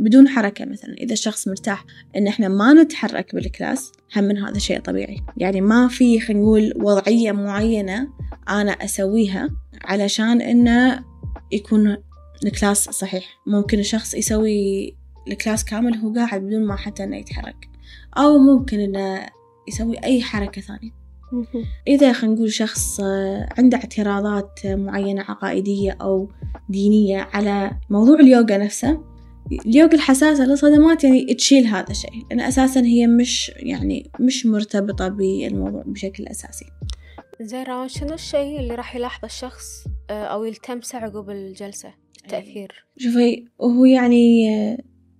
بدون 0.00 0.28
حركة 0.28 0.64
مثلا. 0.64 0.94
إذا 0.94 1.12
الشخص 1.12 1.48
مرتاح 1.48 1.84
إن 2.16 2.26
إحنا 2.26 2.48
ما 2.48 2.72
نتحرك 2.72 3.34
بالكلاس 3.34 3.92
هم 4.16 4.24
من 4.24 4.38
هذا 4.38 4.58
شيء 4.58 4.80
طبيعي. 4.80 5.20
يعني 5.36 5.60
ما 5.60 5.88
في 5.88 6.20
خلينا 6.20 6.42
نقول 6.42 6.72
وضعية 6.76 7.32
معينة 7.32 8.08
أنا 8.48 8.72
أسويها 8.72 9.50
علشان 9.84 10.40
إنه 10.40 11.04
يكون 11.52 11.96
الكلاس 12.44 12.84
صحيح. 12.84 13.24
ممكن 13.46 13.78
الشخص 13.78 14.14
يسوي 14.14 14.94
الكلاس 15.28 15.64
كامل 15.64 15.96
هو 15.96 16.12
قاعد 16.14 16.42
بدون 16.42 16.66
ما 16.66 16.76
حتى 16.76 17.04
إنه 17.04 17.16
يتحرك. 17.16 17.68
أو 18.18 18.38
ممكن 18.38 18.80
إنه 18.80 19.26
يسوي 19.68 19.96
أي 20.04 20.22
حركة 20.22 20.60
ثانية. 20.60 20.90
إذا 21.88 22.12
خلينا 22.12 22.34
نقول 22.34 22.52
شخص 22.52 23.00
عنده 23.58 23.78
اعتراضات 23.78 24.60
معينة 24.66 25.22
عقائدية 25.22 25.96
أو 26.00 26.30
دينية 26.68 27.28
على 27.32 27.70
موضوع 27.90 28.20
اليوغا 28.20 28.56
نفسه 28.56 29.15
اليوغا 29.52 29.94
الحساسة 29.94 30.44
للصدمات 30.44 31.04
يعني 31.04 31.34
تشيل 31.34 31.66
هذا 31.66 31.90
الشيء 31.90 32.10
لأن 32.30 32.40
أساسا 32.40 32.80
هي 32.80 33.06
مش 33.06 33.52
يعني 33.56 34.10
مش 34.20 34.46
مرتبطة 34.46 35.08
بالموضوع 35.08 35.82
بشكل 35.86 36.26
أساسي. 36.26 36.66
زين 37.40 37.62
روان 37.62 37.88
شنو 37.88 38.14
الشيء 38.14 38.60
اللي 38.60 38.74
راح 38.74 38.96
يلاحظه 38.96 39.26
الشخص 39.26 39.84
أو 40.10 40.44
يلتمسه 40.44 40.98
عقب 40.98 41.30
الجلسة؟ 41.30 41.94
التأثير 42.24 42.86
شوفي 42.98 43.44
وهو 43.58 43.84
يعني 43.84 44.48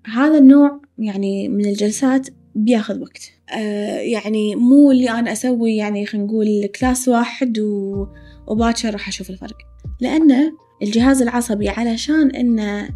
هذا 0.06 0.38
النوع 0.38 0.80
يعني 0.98 1.48
من 1.48 1.64
الجلسات 1.64 2.28
بياخذ 2.54 3.00
وقت. 3.00 3.32
آه 3.50 3.98
يعني 3.98 4.56
مو 4.56 4.90
اللي 4.90 5.10
أنا 5.10 5.32
أسوي 5.32 5.76
يعني 5.76 6.06
خلينا 6.06 6.26
نقول 6.26 6.66
كلاس 6.66 7.08
واحد 7.08 7.58
و... 7.58 8.06
وباكر 8.46 8.90
راح 8.90 9.08
أشوف 9.08 9.30
الفرق. 9.30 9.56
لأن 10.00 10.52
الجهاز 10.82 11.22
العصبي 11.22 11.68
علشان 11.68 12.30
إنه 12.30 12.88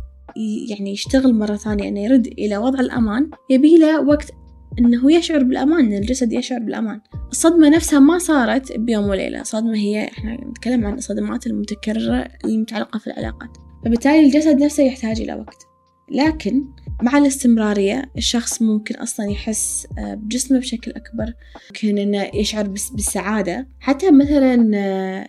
يعني 0.71 0.93
يشتغل 0.93 1.35
مرة 1.35 1.57
ثانية 1.57 1.89
إنه 1.89 2.01
يرد 2.01 2.27
إلى 2.27 2.57
وضع 2.57 2.81
الأمان 2.81 3.31
يبي 3.51 3.77
له 3.77 4.01
وقت 4.01 4.31
إنه 4.79 5.13
يشعر 5.13 5.43
بالأمان 5.43 5.87
إن 5.87 5.93
الجسد 5.93 6.33
يشعر 6.33 6.59
بالأمان. 6.59 7.01
الصدمة 7.31 7.69
نفسها 7.69 7.99
ما 7.99 8.19
صارت 8.19 8.79
بيوم 8.79 9.05
وليلة 9.05 9.43
صدمة 9.43 9.77
هي 9.77 10.09
إحنا 10.09 10.35
نتكلم 10.35 10.87
عن 10.87 10.95
الصدمات 10.95 11.47
المتكررة 11.47 12.29
المتعلقة 12.45 12.99
في 12.99 13.07
العلاقات. 13.07 13.51
فبالتالي 13.85 14.27
الجسد 14.27 14.63
نفسه 14.63 14.83
يحتاج 14.83 15.21
إلى 15.21 15.35
وقت. 15.35 15.67
لكن 16.11 16.65
مع 17.03 17.19
الاستمرارية 17.19 18.11
الشخص 18.17 18.63
ممكن 18.63 18.95
أصلا 18.95 19.27
يحس 19.27 19.87
بجسمه 19.99 20.59
بشكل 20.59 20.91
أكبر. 20.91 21.33
ممكن 21.71 21.99
إنه 21.99 22.31
يشعر 22.35 22.69
بالسعادة 22.69 23.67
حتى 23.81 24.11
مثلا 24.11 24.55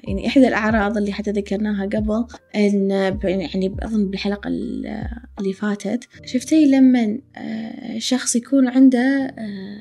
يعني 0.04 0.28
إحدى 0.28 0.48
الأعراض 0.48 0.98
اللي 0.98 1.14
حتى 1.14 1.32
ذكرناها 1.32 1.86
قبل 1.86 2.26
إن 2.56 2.90
يعني 3.24 3.76
أظن 3.80 4.10
بالحلقة 4.10 4.48
اللي 4.48 5.54
فاتت 5.54 6.08
شفتي 6.26 6.66
لما 6.66 7.20
شخص 7.98 8.36
يكون 8.36 8.68
عنده 8.68 9.36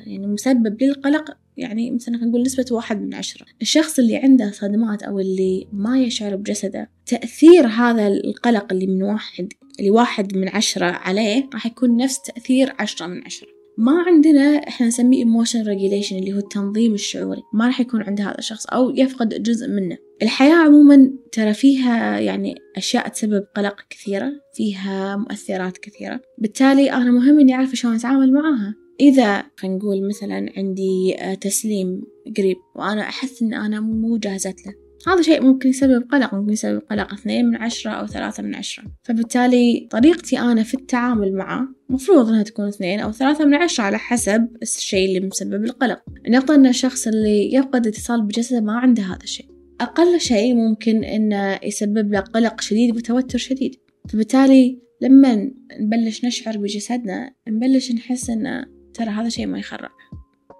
يعني 0.06 0.26
مسبب 0.26 0.82
للقلق 0.82 1.36
يعني 1.56 1.90
مثلا 1.90 2.16
نقول 2.16 2.42
نسبة 2.42 2.64
واحد 2.70 3.02
من 3.02 3.14
عشرة. 3.14 3.46
الشخص 3.62 3.98
اللي 3.98 4.16
عنده 4.16 4.50
صدمات 4.50 5.02
أو 5.02 5.20
اللي 5.20 5.66
ما 5.72 6.02
يشعر 6.02 6.36
بجسده 6.36 6.90
تأثير 7.06 7.66
هذا 7.66 8.06
القلق 8.06 8.72
اللي 8.72 8.86
من 8.86 9.02
واحد 9.02 9.52
اللي 9.80 9.90
واحد 9.90 10.36
من 10.36 10.48
عشرة 10.48 10.86
عليه 10.86 11.48
راح 11.54 11.66
يكون 11.66 11.96
نفس 11.96 12.22
تأثير 12.22 12.72
عشرة 12.78 13.06
من 13.06 13.24
عشرة. 13.24 13.48
ما 13.78 14.02
عندنا 14.06 14.68
إحنا 14.68 14.86
نسميه 14.86 15.24
emotion 15.24 15.64
regulation 15.64 16.12
اللي 16.12 16.32
هو 16.32 16.38
التنظيم 16.38 16.94
الشعوري. 16.94 17.42
ما 17.54 17.66
راح 17.66 17.80
يكون 17.80 18.02
عند 18.02 18.20
هذا 18.20 18.38
الشخص 18.38 18.66
أو 18.66 18.90
يفقد 18.90 19.42
جزء 19.42 19.68
منه. 19.68 19.96
الحياة 20.22 20.54
عموما 20.54 21.10
ترى 21.32 21.54
فيها 21.54 22.20
يعني 22.20 22.54
أشياء 22.76 23.08
تسبب 23.08 23.44
قلق 23.56 23.76
كثيرة 23.90 24.32
فيها 24.54 25.16
مؤثرات 25.16 25.78
كثيرة. 25.78 26.20
بالتالي 26.38 26.92
أنا 26.92 27.10
مهم 27.10 27.40
إني 27.40 27.54
أعرف 27.54 27.74
شلون 27.74 27.94
أتعامل 27.94 28.32
معاها 28.32 28.74
إذا 29.00 29.44
خلينا 29.56 29.76
نقول 29.76 30.08
مثلا 30.08 30.52
عندي 30.56 31.16
تسليم 31.40 32.02
قريب 32.38 32.56
وأنا 32.76 33.02
أحس 33.02 33.42
إن 33.42 33.54
أنا 33.54 33.80
مو 33.80 34.16
جاهزة 34.16 34.54
له 34.66 34.89
هذا 35.06 35.22
شيء 35.22 35.42
ممكن 35.42 35.68
يسبب 35.68 36.04
قلق 36.12 36.34
ممكن 36.34 36.52
يسبب 36.52 36.82
قلق. 36.90 37.12
اثنين 37.12 37.46
من 37.46 37.56
عشرة 37.56 37.90
أو 37.90 38.06
ثلاثة 38.06 38.42
من 38.42 38.54
عشرة. 38.54 38.84
فبالتالي 39.02 39.88
طريقتي 39.90 40.38
أنا 40.38 40.62
في 40.62 40.74
التعامل 40.74 41.32
معه 41.34 41.68
مفروض 41.88 42.28
أنها 42.28 42.42
تكون 42.42 42.68
اثنين 42.68 43.00
أو 43.00 43.12
ثلاثة 43.12 43.44
من 43.44 43.54
عشرة 43.54 43.84
على 43.84 43.98
حسب 43.98 44.48
الشيء 44.62 45.08
اللي 45.08 45.28
مسبب 45.28 45.64
القلق. 45.64 46.02
النقطة 46.26 46.54
أن 46.54 46.66
الشخص 46.66 47.06
اللي 47.06 47.54
يفقد 47.54 47.86
اتصال 47.86 48.22
بجسده 48.22 48.60
ما 48.60 48.72
عنده 48.72 49.02
هذا 49.02 49.22
الشيء. 49.22 49.46
أقل 49.80 50.20
شيء 50.20 50.54
ممكن 50.54 51.04
أنه 51.04 51.58
يسبب 51.62 52.12
له 52.12 52.20
قلق 52.20 52.60
شديد 52.60 52.96
وتوتر 52.96 53.38
شديد. 53.38 53.76
فبالتالي 54.08 54.78
لما 55.00 55.50
نبلش 55.80 56.24
نشعر 56.24 56.58
بجسدنا 56.58 57.34
نبلش 57.48 57.92
نحس 57.92 58.30
أنه 58.30 58.64
ترى 58.94 59.08
هذا 59.08 59.28
شيء 59.28 59.46
ما 59.46 59.58
يخرع 59.58 59.88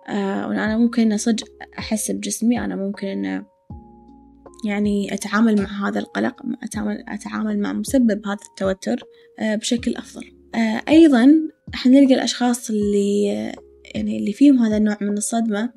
آه 0.08 0.48
وأنا 0.48 0.78
ممكن 0.78 1.12
أن 1.12 1.18
صدق 1.18 1.48
أحس 1.78 2.10
بجسمي 2.10 2.60
أنا 2.60 2.76
ممكن 2.76 3.06
أن 3.06 3.44
يعني 4.64 5.14
أتعامل 5.14 5.62
مع 5.62 5.88
هذا 5.88 5.98
القلق 5.98 6.42
أتعامل, 6.62 7.04
أتعامل 7.08 7.58
مع 7.58 7.72
مسبب 7.72 8.26
هذا 8.26 8.38
التوتر 8.50 9.04
آه 9.38 9.54
بشكل 9.54 9.94
أفضل. 9.96 10.24
آه 10.54 10.82
أيضا 10.88 11.32
إحنا 11.74 12.00
نلقى 12.00 12.14
الأشخاص 12.14 12.70
اللي 12.70 13.24
يعني 13.94 14.18
اللي 14.18 14.32
فيهم 14.32 14.58
هذا 14.58 14.76
النوع 14.76 14.96
من 15.00 15.16
الصدمة 15.18 15.72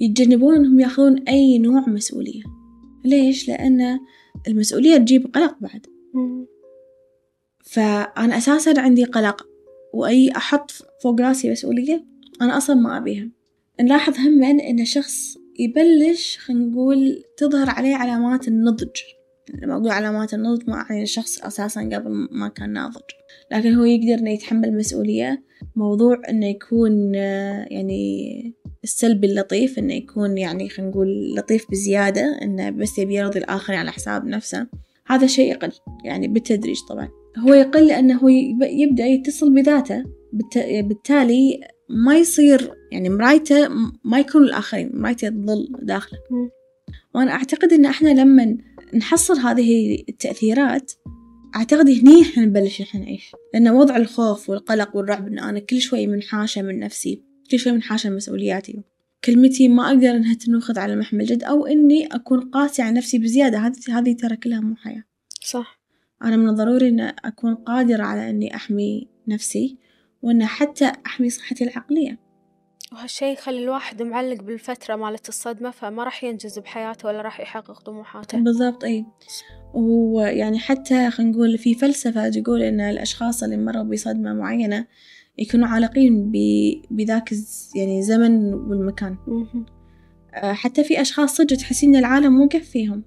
يتجنبون 0.00 0.56
إنهم 0.56 0.80
يأخذون 0.80 1.18
أي 1.28 1.58
نوع 1.58 1.88
مسؤولية. 1.88 2.42
ليش؟ 3.04 3.48
لأن 3.48 3.98
المسؤولية 4.48 4.96
تجيب 4.96 5.34
قلق 5.34 5.56
بعد. 5.60 5.86
فأنا 7.64 8.38
أساسا 8.38 8.80
عندي 8.80 9.04
قلق 9.04 9.46
وأي 9.94 10.30
أحط 10.36 10.70
فوق 11.02 11.20
راسي 11.20 11.50
مسؤولية 11.50 12.04
أنا 12.42 12.56
أصلا 12.56 12.76
ما 12.76 12.96
أبيها. 12.96 13.28
نلاحظ 13.80 14.18
هما 14.18 14.50
إن 14.50 14.80
الشخص 14.80 15.38
يبلش 15.58 16.38
خلينا 16.38 16.66
نقول 16.66 17.22
تظهر 17.36 17.70
عليه 17.70 17.94
علامات 17.94 18.48
النضج. 18.48 19.00
لما 19.62 19.76
أقول 19.76 19.90
علامات 19.90 20.34
النضج 20.34 20.70
ما 20.70 20.74
أعني 20.74 21.02
الشخص 21.02 21.44
أساسا 21.44 21.80
قبل 21.80 22.28
ما 22.30 22.48
كان 22.48 22.72
ناضج. 22.72 23.02
لكن 23.52 23.74
هو 23.74 23.84
يقدر 23.84 24.22
إنه 24.22 24.30
يتحمل 24.30 24.76
مسؤولية. 24.76 25.42
موضوع 25.76 26.22
إنه 26.30 26.46
يكون 26.46 27.14
يعني 27.14 28.54
السلبي 28.84 29.26
اللطيف 29.26 29.78
إنه 29.78 29.94
يكون 29.94 30.38
يعني 30.38 30.68
خلينا 30.68 30.90
نقول 30.90 31.34
لطيف 31.36 31.70
بزيادة 31.70 32.38
إنه 32.42 32.70
بس 32.70 32.98
يبي 32.98 33.14
يرضي 33.14 33.38
الآخرين 33.38 33.78
على 33.78 33.92
حساب 33.92 34.26
نفسه. 34.26 34.66
هذا 35.06 35.26
شيء 35.26 35.50
يقل 35.50 35.72
يعني 36.04 36.28
بالتدريج 36.28 36.76
طبعا. 36.88 37.08
هو 37.38 37.54
يقل 37.54 37.86
لأنه 37.86 38.20
يبدأ 38.62 39.04
يتصل 39.04 39.54
بذاته. 39.54 40.04
بالتالي 40.82 41.60
ما 41.88 42.18
يصير 42.18 42.74
يعني 42.92 43.08
مرايته 43.08 43.68
ما 44.04 44.20
يكون 44.20 44.42
الآخرين 44.44 44.90
مرايته 44.94 45.28
تظل 45.28 45.68
داخله. 45.82 46.18
وأنا 47.14 47.32
أعتقد 47.32 47.72
إن 47.72 47.84
إحنا 47.84 48.08
لما 48.08 48.56
نحصل 48.94 49.38
هذه 49.38 50.02
التأثيرات 50.08 50.92
أعتقد 51.56 51.88
هني 51.88 52.22
إحنا 52.22 52.44
نبلش 52.44 52.80
إحنا 52.80 53.00
نعيش. 53.00 53.32
لأن 53.54 53.68
وضع 53.68 53.96
الخوف 53.96 54.50
والقلق 54.50 54.96
والرعب 54.96 55.26
إن 55.26 55.38
أنا 55.38 55.58
كل 55.58 55.80
شوي 55.80 56.06
منحاشة 56.06 56.62
من 56.62 56.78
نفسي 56.78 57.22
كل 57.50 57.58
شوي 57.58 57.72
منحاشة 57.72 58.10
من 58.10 58.16
مسؤولياتي. 58.16 58.82
كلمتي 59.24 59.68
ما 59.68 59.88
أقدر 59.88 60.10
إنها 60.10 60.34
تنوخذ 60.34 60.78
على 60.78 60.96
محمل 60.96 61.24
جد 61.24 61.42
أو 61.44 61.66
إني 61.66 62.06
أكون 62.06 62.40
قاسية 62.40 62.84
على 62.84 62.94
نفسي 62.94 63.18
بزيادة. 63.18 63.58
هذه 63.58 63.74
هذه 63.88 64.12
ترى 64.12 64.36
كلها 64.36 64.60
مو 64.60 64.76
حياة. 64.76 65.04
صح. 65.44 65.80
أنا 66.24 66.36
من 66.36 66.48
الضروري 66.48 66.88
إن 66.88 67.00
أكون 67.00 67.54
قادرة 67.54 68.02
على 68.02 68.30
إني 68.30 68.54
أحمي 68.54 69.08
نفسي. 69.28 69.76
وإن 70.22 70.46
حتى 70.46 70.92
أحمي 71.06 71.30
صحتي 71.30 71.64
العقلية. 71.64 72.26
وهالشي 72.92 73.32
يخلي 73.32 73.64
الواحد 73.64 74.02
معلق 74.02 74.42
بالفترة 74.42 74.96
مالت 74.96 75.28
الصدمة 75.28 75.70
فما 75.70 76.04
راح 76.04 76.24
ينجز 76.24 76.58
بحياته 76.58 77.08
ولا 77.08 77.22
راح 77.22 77.40
يحقق 77.40 77.80
طموحاته. 77.80 78.38
بالضبط 78.38 78.84
أي. 78.84 79.04
ويعني 79.74 80.58
حتى 80.58 81.10
خلينا 81.10 81.32
نقول 81.32 81.58
في 81.58 81.74
فلسفة 81.74 82.28
تقول 82.28 82.62
إن 82.62 82.80
الأشخاص 82.80 83.42
اللي 83.42 83.56
مروا 83.56 83.82
بصدمة 83.82 84.34
معينة 84.34 84.86
يكونوا 85.38 85.68
عالقين 85.68 86.32
بذاك 86.90 87.32
يعني 87.76 87.98
الزمن 87.98 88.54
والمكان. 88.54 89.16
حتى 90.34 90.84
في 90.84 91.00
أشخاص 91.00 91.36
صدق 91.36 91.56
تحسين 91.56 91.94
إن 91.94 91.96
العالم 91.96 92.32
موقف 92.32 92.70
فيهم 92.70 93.04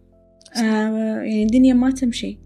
آه 0.57 1.21
يعني 1.21 1.43
الدنيا 1.43 1.73
ما 1.73 1.91
تمشي. 1.91 2.39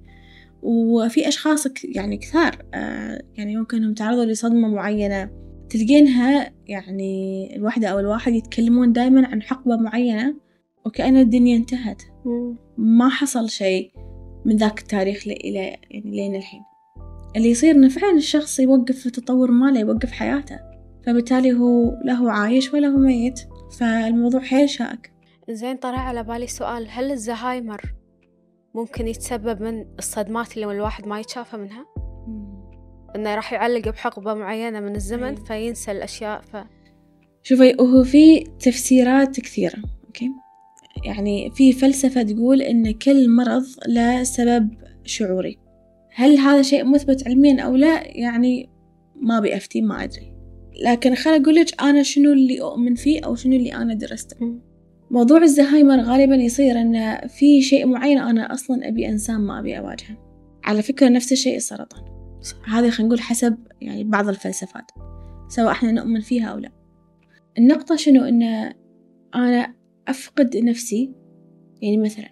وفي 0.63 1.27
أشخاص 1.27 1.67
يعني 1.83 2.17
كثار 2.17 2.65
آه 2.73 3.23
يعني 3.37 3.57
ممكن 3.57 3.77
إنهم 3.77 3.93
تعرضوا 3.93 4.25
لصدمة 4.25 4.67
معينة. 4.67 5.29
تلقينها 5.69 6.53
يعني 6.67 7.55
الواحدة 7.55 7.87
أو 7.87 7.99
الواحد 7.99 8.33
يتكلمون 8.33 8.93
دايما 8.93 9.27
عن 9.27 9.41
حقبة 9.41 9.75
معينة 9.75 10.35
وكأن 10.85 11.17
الدنيا 11.17 11.57
انتهت. 11.57 12.01
ما 12.77 13.09
حصل 13.09 13.49
شيء 13.49 13.91
من 14.45 14.55
ذاك 14.55 14.79
التاريخ 14.79 15.27
إلى 15.27 15.77
يعني 15.91 16.11
لين 16.11 16.35
الحين. 16.35 16.61
اللي 17.35 17.49
يصير 17.49 17.75
إنه 17.75 17.89
فعلا 17.89 18.17
الشخص 18.17 18.59
يوقف 18.59 18.95
في 18.95 19.05
التطور 19.05 19.51
ماله 19.51 19.79
يوقف 19.79 20.11
حياته. 20.11 20.59
فبالتالي 21.05 21.53
هو 21.53 21.93
لا 22.05 22.13
هو 22.13 22.27
عايش 22.27 22.73
ولا 22.73 22.87
هو 22.87 22.97
ميت 22.97 23.39
فالموضوع 23.79 24.39
حيل 24.41 24.69
شائك. 24.69 25.13
زين 25.49 25.77
طلع 25.77 25.99
على 25.99 26.23
بالي 26.23 26.47
سؤال 26.47 26.87
هل 26.89 27.11
الزهايمر 27.11 27.81
ممكن 28.75 29.07
يتسبب 29.07 29.61
من 29.61 29.85
الصدمات 29.99 30.55
اللي 30.55 30.71
الواحد 30.71 31.07
ما 31.07 31.19
يتشافى 31.19 31.57
منها؟ 31.57 31.85
إنه 33.15 33.35
راح 33.35 33.53
يعلق 33.53 33.89
بحقبة 33.89 34.33
معينة 34.33 34.79
من 34.79 34.95
الزمن 34.95 35.23
أيه. 35.23 35.35
فينسى 35.35 35.91
الأشياء 35.91 36.41
ف 36.41 36.57
شوفي 37.43 37.75
وهو 37.79 38.03
في 38.03 38.43
تفسيرات 38.59 39.39
كثيرة 39.39 39.77
أوكي 40.05 40.29
يعني 41.05 41.51
في 41.51 41.73
فلسفة 41.73 42.23
تقول 42.23 42.61
إن 42.61 42.91
كل 42.91 43.29
مرض 43.29 43.65
له 43.87 44.23
سبب 44.23 44.69
شعوري 45.05 45.57
هل 46.15 46.37
هذا 46.37 46.61
شيء 46.61 46.85
مثبت 46.85 47.27
علميا 47.27 47.61
أو 47.61 47.75
لا 47.75 48.17
يعني 48.17 48.69
ما 49.15 49.39
بأفتي 49.39 49.81
ما 49.81 50.03
أدري 50.03 50.33
لكن 50.83 51.15
خليني 51.15 51.43
أقول 51.43 51.55
لك 51.55 51.81
أنا 51.81 52.03
شنو 52.03 52.31
اللي 52.31 52.61
أؤمن 52.61 52.95
فيه 52.95 53.21
أو 53.25 53.35
شنو 53.35 53.55
اللي 53.55 53.75
أنا 53.75 53.93
درسته. 53.93 54.59
موضوع 55.13 55.43
الزهايمر 55.43 56.01
غالبا 56.01 56.35
يصير 56.35 56.81
إن 56.81 57.27
في 57.27 57.61
شيء 57.61 57.85
معين 57.85 58.17
أنا 58.17 58.53
أصلا 58.53 58.87
أبي 58.87 59.09
انسان 59.09 59.41
ما 59.41 59.59
أبي 59.59 59.77
أواجهه. 59.77 60.17
على 60.63 60.81
فكرة 60.81 61.09
نفس 61.09 61.31
الشيء 61.31 61.55
السرطان. 61.55 62.03
هذه 62.65 62.89
خلينا 62.89 63.07
نقول 63.07 63.21
حسب 63.21 63.57
يعني 63.81 64.03
بعض 64.03 64.27
الفلسفات 64.29 64.91
سواء 65.47 65.71
إحنا 65.71 65.91
نؤمن 65.91 66.19
فيها 66.19 66.47
أو 66.47 66.57
لا. 66.57 66.71
النقطة 67.57 67.95
شنو؟ 67.95 68.23
إن 68.23 68.73
أنا 69.35 69.73
أفقد 70.07 70.57
نفسي 70.57 71.11
يعني 71.81 71.97
مثلا 71.97 72.29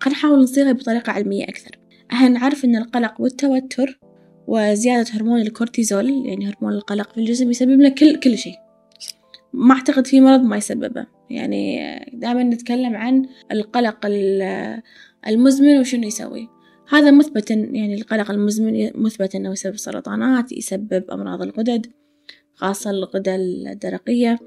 خلينا 0.00 0.18
نحاول 0.18 0.42
نصيغها 0.42 0.72
بطريقة 0.72 1.12
علمية 1.12 1.44
أكثر. 1.44 1.78
إحنا 2.12 2.28
نعرف 2.28 2.64
إن 2.64 2.76
القلق 2.76 3.20
والتوتر 3.20 4.00
وزيادة 4.46 5.10
هرمون 5.12 5.40
الكورتيزول 5.40 6.26
يعني 6.26 6.48
هرمون 6.48 6.72
القلق 6.72 7.12
في 7.12 7.18
الجسم 7.18 7.50
يسبب 7.50 7.70
لنا 7.70 7.88
كل 7.88 8.16
كل 8.16 8.38
شيء. 8.38 8.56
ما 9.52 9.74
أعتقد 9.74 10.06
في 10.06 10.20
مرض 10.20 10.40
ما 10.40 10.56
يسببه. 10.56 11.17
يعني 11.30 11.80
دائما 12.12 12.42
نتكلم 12.42 12.96
عن 12.96 13.26
القلق 13.52 14.06
المزمن 15.26 15.78
وشنو 15.80 16.06
يسوي. 16.06 16.48
هذا 16.88 17.10
مثبت 17.10 17.50
يعني 17.50 17.94
القلق 17.94 18.30
المزمن 18.30 18.90
مثبت 18.94 19.34
أنه 19.34 19.52
يسبب 19.52 19.76
سرطانات 19.76 20.52
يسبب 20.52 21.10
أمراض 21.10 21.42
الغدد 21.42 21.86
خاصة 22.54 22.90
الغدة 22.90 23.34
الدرقية 23.36 24.38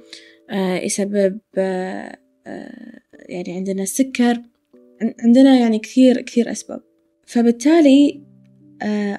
آه، 0.49 0.77
يسبب 0.77 1.39
آه، 1.57 2.17
آه، 2.47 2.99
يعني 3.13 3.53
عندنا 3.53 3.83
السكر 3.83 4.41
عندنا 5.19 5.59
يعني 5.59 5.79
كثير 5.79 6.21
كثير 6.21 6.51
أسباب. 6.51 6.81
فبالتالي 7.25 8.21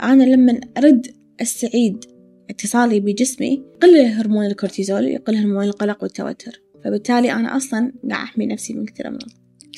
أنا 0.03 0.25
لما 0.25 0.61
أرد 0.79 1.07
أستعيد 1.41 2.05
اتصالي 2.51 3.01
بجسمي 3.01 3.65
يقل 3.75 3.97
هرمون 3.97 4.47
الكورتيزول 4.47 5.05
يقل 5.05 5.37
هرمون 5.37 5.65
القلق 5.65 6.03
والتوتر. 6.03 6.63
فبالتالي 6.85 7.33
أنا 7.33 7.57
أصلا 7.57 7.93
قاعد 8.11 8.23
أحمي 8.23 8.47
نفسي 8.47 8.75
من 8.75 8.87
كثير 8.87 9.09
أمراض 9.09 9.29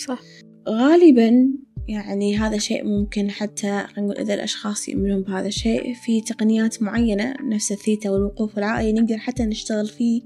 صح. 0.07 0.21
غالبا 0.69 1.49
يعني 1.89 2.37
هذا 2.37 2.59
شيء 2.59 2.85
ممكن 2.85 3.31
حتى 3.31 3.85
نقول 3.99 4.19
إذا 4.19 4.35
الأشخاص 4.35 4.89
يؤمنون 4.89 5.23
بهذا 5.23 5.47
الشيء 5.47 5.95
في 5.95 6.21
تقنيات 6.21 6.83
معينة 6.83 7.35
نفس 7.43 7.73
الثيتا 7.73 8.11
والوقوف 8.11 8.59
العائلي 8.59 9.01
نقدر 9.01 9.19
حتى 9.19 9.45
نشتغل 9.45 9.87
فيه 9.87 10.23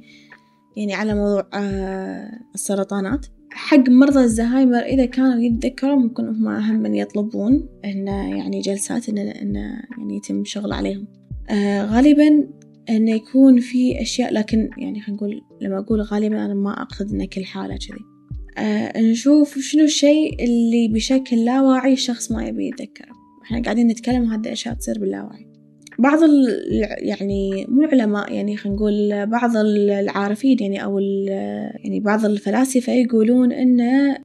يعني 0.77 0.95
على 0.95 1.15
موضوع 1.15 1.49
آه، 1.55 2.31
السرطانات. 2.55 3.27
حق 3.51 3.89
مرضى 3.89 4.21
الزهايمر 4.21 4.79
إذا 4.79 5.07
كانوا 5.07 5.41
يتذكروا 5.41 5.97
ممكن 5.97 6.29
هم 6.29 6.49
أهم 6.49 6.75
من 6.75 6.95
يطلبون 6.95 7.69
إن 7.85 8.07
يعني 8.07 8.61
جلسات 8.61 9.09
إن, 9.09 9.19
إن 9.19 9.55
يعني 9.99 10.17
يتم 10.17 10.45
شغل 10.45 10.73
عليهم. 10.73 11.07
آه 11.51 11.85
غالبا 11.85 12.49
إنه 12.91 13.11
يكون 13.11 13.61
في 13.61 14.03
أشياء 14.03 14.35
لكن 14.35 14.71
يعني 14.79 15.01
خلينا 15.01 15.17
نقول 15.17 15.41
لما 15.61 15.79
أقول 15.79 16.01
غالبا 16.01 16.45
أنا 16.45 16.55
ما 16.55 16.83
أقصد 16.83 17.13
إن 17.13 17.25
كل 17.25 17.45
حالة 17.45 17.77
كذي. 17.77 18.05
آه 18.59 19.01
نشوف 19.01 19.59
شنو 19.59 19.85
الشيء 19.85 20.45
اللي 20.45 20.89
بشكل 20.89 21.45
لا 21.45 21.61
واعي 21.61 21.93
الشخص 21.93 22.33
ما 22.33 22.47
يبي 22.47 22.69
يتذكره. 22.69 23.13
إحنا 23.45 23.63
قاعدين 23.63 23.87
نتكلم 23.87 24.25
هذه 24.33 24.41
الأشياء 24.41 24.75
تصير 24.75 24.99
باللاوعي. 24.99 25.49
بعض 25.99 26.23
ال 26.23 26.47
يعني 26.99 27.67
مو 27.69 27.83
العلماء 27.83 28.33
يعني 28.33 28.57
خلينا 28.57 28.77
نقول 28.77 29.27
بعض 29.27 29.57
العارفين 29.57 30.59
يعني 30.61 30.85
أو 30.85 30.99
يعني 31.85 32.01
بعض 32.01 32.25
الفلاسفة 32.25 32.93
يقولون 32.93 33.53
إن 33.53 33.81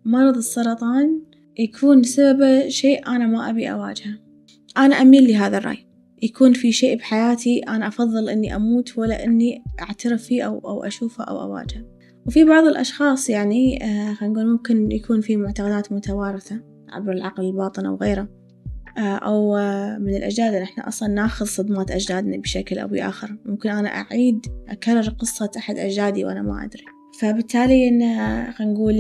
مرض 0.06 0.38
السرطان 0.38 1.22
يكون 1.60 2.04
سببه 2.04 2.68
شيء 2.68 3.08
أنا 3.08 3.28
ما 3.28 3.50
أبي 3.50 3.72
أواجهه. 3.72 4.20
أنا 4.78 5.02
أميل 5.02 5.28
لهذا 5.28 5.58
الرأي. 5.58 5.93
يكون 6.24 6.54
في 6.54 6.72
شيء 6.72 6.98
بحياتي 6.98 7.60
أنا 7.60 7.88
أفضل 7.88 8.30
إني 8.30 8.56
أموت 8.56 8.98
ولا 8.98 9.24
إني 9.26 9.64
أعترف 9.82 10.24
فيه 10.24 10.44
أو 10.44 10.60
أو 10.60 10.84
أشوفه 10.84 11.24
أو 11.24 11.42
أواجهه. 11.42 11.86
وفي 12.26 12.44
بعض 12.44 12.64
الأشخاص 12.64 13.30
يعني 13.30 13.84
آه 13.84 14.14
خلينا 14.14 14.34
نقول 14.34 14.52
ممكن 14.52 14.92
يكون 14.92 15.22
في 15.22 15.38
معتقدات 15.38 15.92
متوارثة 15.92 16.62
عبر 16.90 17.12
العقل 17.12 17.46
الباطن 17.46 17.86
أو 17.86 17.96
غيره. 17.96 18.30
آه 18.98 19.02
أو 19.16 19.58
آه 19.58 19.98
من 19.98 20.16
الأجداد 20.16 20.54
إن 20.54 20.62
إحنا 20.62 20.88
أصلا 20.88 21.10
ناخذ 21.10 21.46
صدمات 21.46 21.92
أجدادنا 21.92 22.38
بشكل 22.38 22.80
أو 22.80 22.88
بآخر. 22.88 23.38
ممكن 23.46 23.70
أنا 23.70 23.90
أعيد 23.90 24.46
أكرر 24.70 25.10
قصة 25.10 25.52
أحد 25.58 25.78
أجدادي 25.78 26.26
وأنا 26.26 26.42
ما 26.42 26.66
أدري. 26.66 26.84
فبالتالي 27.20 27.88
إن 27.88 28.02
خلينا 28.52 28.74
نقول 28.74 28.96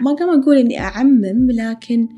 ما 0.00 0.12
قام 0.12 0.40
أقول 0.40 0.56
إني 0.56 0.80
أعمم 0.80 1.50
لكن 1.50 2.08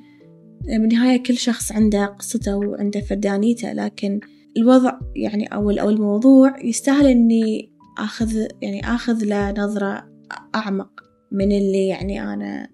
بالنهاية 0.65 1.23
كل 1.23 1.37
شخص 1.37 1.73
عنده 1.73 2.07
قصته 2.07 2.57
وعنده 2.57 3.01
فردانيته 3.01 3.73
لكن 3.73 4.21
الوضع 4.57 4.99
يعني 5.17 5.47
أو 5.47 5.71
أو 5.71 5.91
الموضوع 5.91 6.65
يستاهل 6.65 7.07
إني 7.07 7.73
آخذ 7.99 8.47
يعني 8.63 8.85
آخذ 8.85 9.25
له 9.25 9.51
نظرة 9.51 10.09
أعمق 10.55 11.01
من 11.33 11.53
اللي 11.53 11.87
يعني 11.87 12.23
أنا 12.23 12.69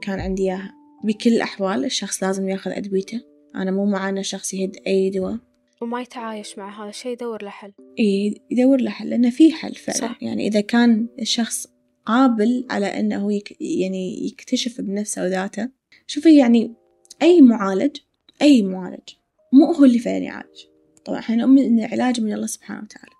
كان 0.00 0.20
عندي 0.20 0.42
إياها. 0.42 0.72
بكل 1.04 1.30
الأحوال 1.30 1.84
الشخص 1.84 2.22
لازم 2.22 2.48
ياخذ 2.48 2.70
أدويته. 2.70 3.20
أنا 3.54 3.70
مو 3.70 3.84
مع 3.84 4.08
أن 4.08 4.18
الشخص 4.18 4.54
يهد 4.54 4.76
أي 4.86 5.10
دواء. 5.10 5.38
وما 5.82 6.00
يتعايش 6.00 6.58
مع 6.58 6.82
هذا 6.82 6.88
الشيء 6.88 7.12
يدور 7.12 7.42
له 7.42 7.50
حل. 7.50 7.72
إيه 7.98 8.34
يدور 8.50 8.80
له 8.80 8.90
حل 8.90 9.10
لأنه 9.10 9.30
في 9.30 9.52
حل 9.52 9.74
فعلا. 9.74 9.98
صح. 9.98 10.22
يعني 10.22 10.46
إذا 10.46 10.60
كان 10.60 11.08
الشخص 11.20 11.66
قابل 12.06 12.66
على 12.70 12.86
أنه 12.86 13.32
يك 13.32 13.56
يعني 13.60 14.26
يكتشف 14.26 14.80
بنفسه 14.80 15.22
وذاته 15.22 15.68
شوفي 16.06 16.38
يعني 16.38 16.74
أي 17.22 17.40
معالج 17.40 17.96
أي 18.42 18.62
معالج 18.62 19.08
مو 19.52 19.72
هو 19.72 19.84
اللي 19.84 19.98
فعلا 19.98 20.18
يعالج. 20.18 20.60
طبعا 21.04 21.18
إحنا 21.18 21.36
نؤمن 21.36 21.62
أن 21.62 21.78
العلاج 21.78 22.20
من 22.20 22.32
الله 22.32 22.46
سبحانه 22.46 22.82
وتعالى. 22.82 23.12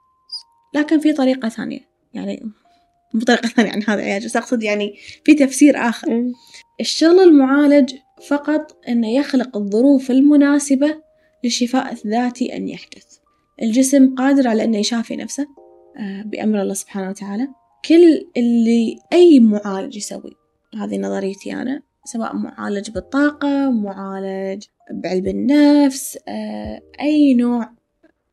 لكن 0.74 1.00
في 1.00 1.12
طريقة 1.12 1.48
ثانية. 1.48 1.80
يعني 2.14 2.42
مو 3.14 3.20
طريقة 3.20 3.48
ثانية 3.48 3.70
عن 3.70 3.82
هذا 3.82 4.02
العلاج 4.02 4.24
بس 4.24 4.36
أقصد 4.36 4.62
يعني 4.62 4.96
في 5.24 5.34
تفسير 5.34 5.76
آخر. 5.76 6.32
الشغل 6.80 7.20
المعالج 7.20 7.94
فقط 8.28 8.76
أنه 8.88 9.08
يخلق 9.08 9.56
الظروف 9.56 10.10
المناسبة 10.10 11.02
للشفاء 11.44 11.92
الذاتي 11.92 12.56
أن 12.56 12.68
يحدث. 12.68 13.04
الجسم 13.62 14.14
قادر 14.14 14.48
على 14.48 14.64
أنه 14.64 14.78
يشافي 14.78 15.16
نفسه 15.16 15.46
آه، 15.98 16.22
بأمر 16.22 16.62
الله 16.62 16.74
سبحانه 16.74 17.10
وتعالى. 17.10 17.48
كل 17.84 18.26
اللي 18.36 18.98
أي 19.12 19.40
معالج 19.40 19.96
يسوي 19.96 20.36
هذه 20.74 20.98
نظريتي 20.98 21.52
أنا 21.52 21.82
سواء 22.06 22.36
معالج 22.36 22.90
بالطاقة 22.90 23.70
معالج 23.70 24.64
بعلم 24.90 25.26
النفس 25.26 26.18
آه، 26.28 26.82
أي 27.00 27.34
نوع 27.34 27.70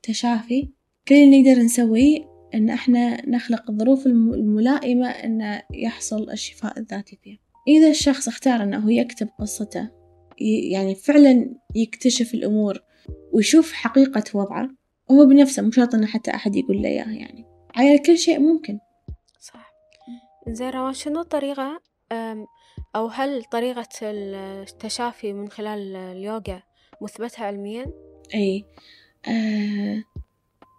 تشافي. 0.03 0.69
كل 1.07 1.15
اللي 1.15 1.41
نقدر 1.41 1.61
نسويه 1.61 2.19
إن 2.53 2.69
إحنا 2.69 3.29
نخلق 3.29 3.69
الظروف 3.69 4.07
الملائمة 4.07 5.07
إن 5.07 5.61
يحصل 5.73 6.29
الشفاء 6.31 6.79
الذاتي 6.79 7.19
فيها. 7.23 7.37
إذا 7.67 7.89
الشخص 7.89 8.27
اختار 8.27 8.63
إنه 8.63 8.93
يكتب 8.93 9.29
قصته 9.39 9.89
يعني 10.71 10.95
فعلا 10.95 11.55
يكتشف 11.75 12.33
الأمور 12.33 12.79
ويشوف 13.33 13.71
حقيقة 13.73 14.23
وضعه 14.33 14.69
هو 15.11 15.25
بنفسه 15.25 15.61
مو 15.63 15.71
شرط 15.71 15.95
إنه 15.95 16.07
حتى 16.07 16.31
أحد 16.31 16.55
يقول 16.55 16.81
له 16.81 16.89
إياه 16.89 17.09
يعني. 17.09 17.45
على 17.75 17.97
كل 17.97 18.17
شيء 18.17 18.39
ممكن. 18.39 18.79
صح. 19.39 19.73
زين 20.47 20.69
روان 20.69 20.93
شنو 20.93 21.21
الطريقة 21.21 21.81
أو 22.95 23.07
هل 23.07 23.43
طريقة 23.43 23.87
التشافي 24.01 25.33
من 25.33 25.49
خلال 25.49 25.95
اليوغا 25.95 26.63
مثبتة 27.01 27.43
علميا؟ 27.43 27.85
أي. 28.35 28.65
آه 29.27 30.03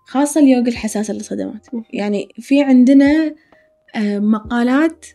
خاصة 0.07 0.41
اليوغا 0.41 0.69
الحساسة 0.69 1.15
للصدمات 1.15 1.67
يعني 1.93 2.29
في 2.39 2.63
عندنا 2.63 3.35
آه 3.97 4.19
مقالات 4.19 5.07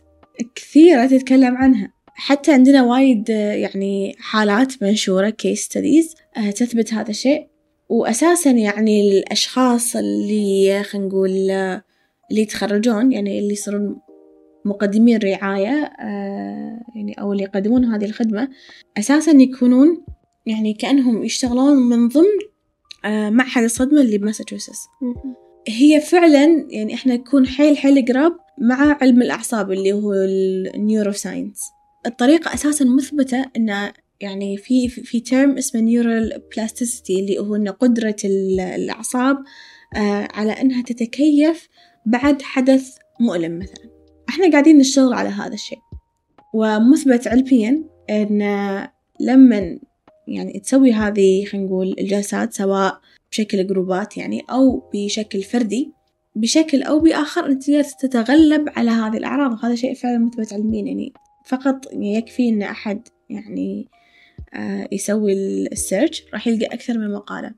كثيرة 0.54 1.06
تتكلم 1.06 1.56
عنها. 1.56 1.92
حتى 2.14 2.52
عندنا 2.52 2.82
وايد 2.82 3.30
آه 3.30 3.52
يعني 3.52 4.16
حالات 4.18 4.82
منشورة 4.82 5.30
كيس 5.30 5.64
ستديز 5.64 6.14
تثبت 6.56 6.94
هذا 6.94 7.10
الشيء. 7.10 7.46
وأساسا 7.88 8.50
يعني 8.50 9.00
الأشخاص 9.00 9.96
اللي 9.96 10.82
خلينا 10.84 11.06
نقول 11.08 11.30
اللي 11.30 11.82
يتخرجون 12.42 13.12
يعني 13.12 13.38
اللي 13.38 13.52
يصيرون 13.52 14.00
مقدمين 14.64 15.18
رعاية 15.18 15.92
آه، 16.00 16.80
يعني 16.94 17.12
أو 17.20 17.32
اللي 17.32 17.42
يقدمون 17.42 17.84
هذه 17.84 18.04
الخدمة 18.04 18.48
أساسا 18.98 19.32
يكونون 19.32 20.04
يعني 20.46 20.74
كأنهم 20.74 21.24
يشتغلون 21.24 21.76
من 21.76 22.08
ضمن 22.08 22.38
آه، 23.04 23.30
معهد 23.30 23.62
الصدمة 23.62 24.00
اللي 24.00 24.18
بماساتشوستس. 24.18 24.78
هي 25.68 26.00
فعلا 26.00 26.66
يعني 26.70 26.94
إحنا 26.94 27.14
نكون 27.14 27.46
حيل 27.46 27.76
حيل 27.78 28.04
قراب 28.06 28.32
مع 28.58 28.98
علم 29.00 29.22
الأعصاب 29.22 29.72
اللي 29.72 29.92
هو 29.92 30.12
ال 30.74 31.12
neuroscience 31.12 31.60
الطريقة 32.06 32.54
أساسا 32.54 32.84
مثبتة 32.84 33.44
أن 33.56 33.92
يعني 34.20 34.56
في 34.56 34.88
في 34.88 35.20
term 35.20 35.58
اسمه 35.58 35.80
neural 35.80 36.42
plasticity 36.56 37.20
اللي 37.20 37.38
هو 37.38 37.56
أن 37.56 37.68
قدرة 37.68 38.16
الأعصاب 38.24 39.36
آه، 39.96 40.28
على 40.34 40.52
أنها 40.52 40.82
تتكيف 40.82 41.68
بعد 42.06 42.42
حدث 42.42 42.96
مؤلم 43.20 43.58
مثلا. 43.58 43.89
إحنا 44.30 44.50
قاعدين 44.50 44.78
نشتغل 44.78 45.12
على 45.12 45.28
هذا 45.28 45.54
الشيء. 45.54 45.78
ومثبت 46.54 47.28
علميا 47.28 47.84
إن 48.10 48.40
لما 49.20 49.78
يعني 50.28 50.60
تسوي 50.60 50.92
هذه 50.92 51.44
خلينا 51.44 51.66
نقول 51.66 51.94
الجلسات 51.98 52.52
سواء 52.52 53.00
بشكل 53.30 53.66
جروبات 53.66 54.16
يعني 54.16 54.40
أو 54.50 54.90
بشكل 54.94 55.42
فردي 55.42 55.92
بشكل 56.36 56.82
أو 56.82 57.00
بآخر 57.00 57.46
أنت 57.46 57.70
تقدر 57.70 57.82
تتغلب 57.82 58.68
على 58.76 58.90
هذه 58.90 59.16
الأعراض. 59.16 59.52
وهذا 59.52 59.74
شيء 59.74 59.94
فعلا 59.94 60.18
مثبت 60.18 60.52
علميا 60.52 60.84
يعني 60.84 61.12
فقط 61.46 61.86
يكفي 61.92 62.48
أن 62.48 62.62
أحد 62.62 63.08
يعني 63.30 63.88
آه 64.54 64.88
يسوي 64.92 65.32
السيرش 65.32 66.24
راح 66.32 66.46
يلقى 66.46 66.66
أكثر 66.66 66.98
من 66.98 67.12
مقالة. 67.12 67.54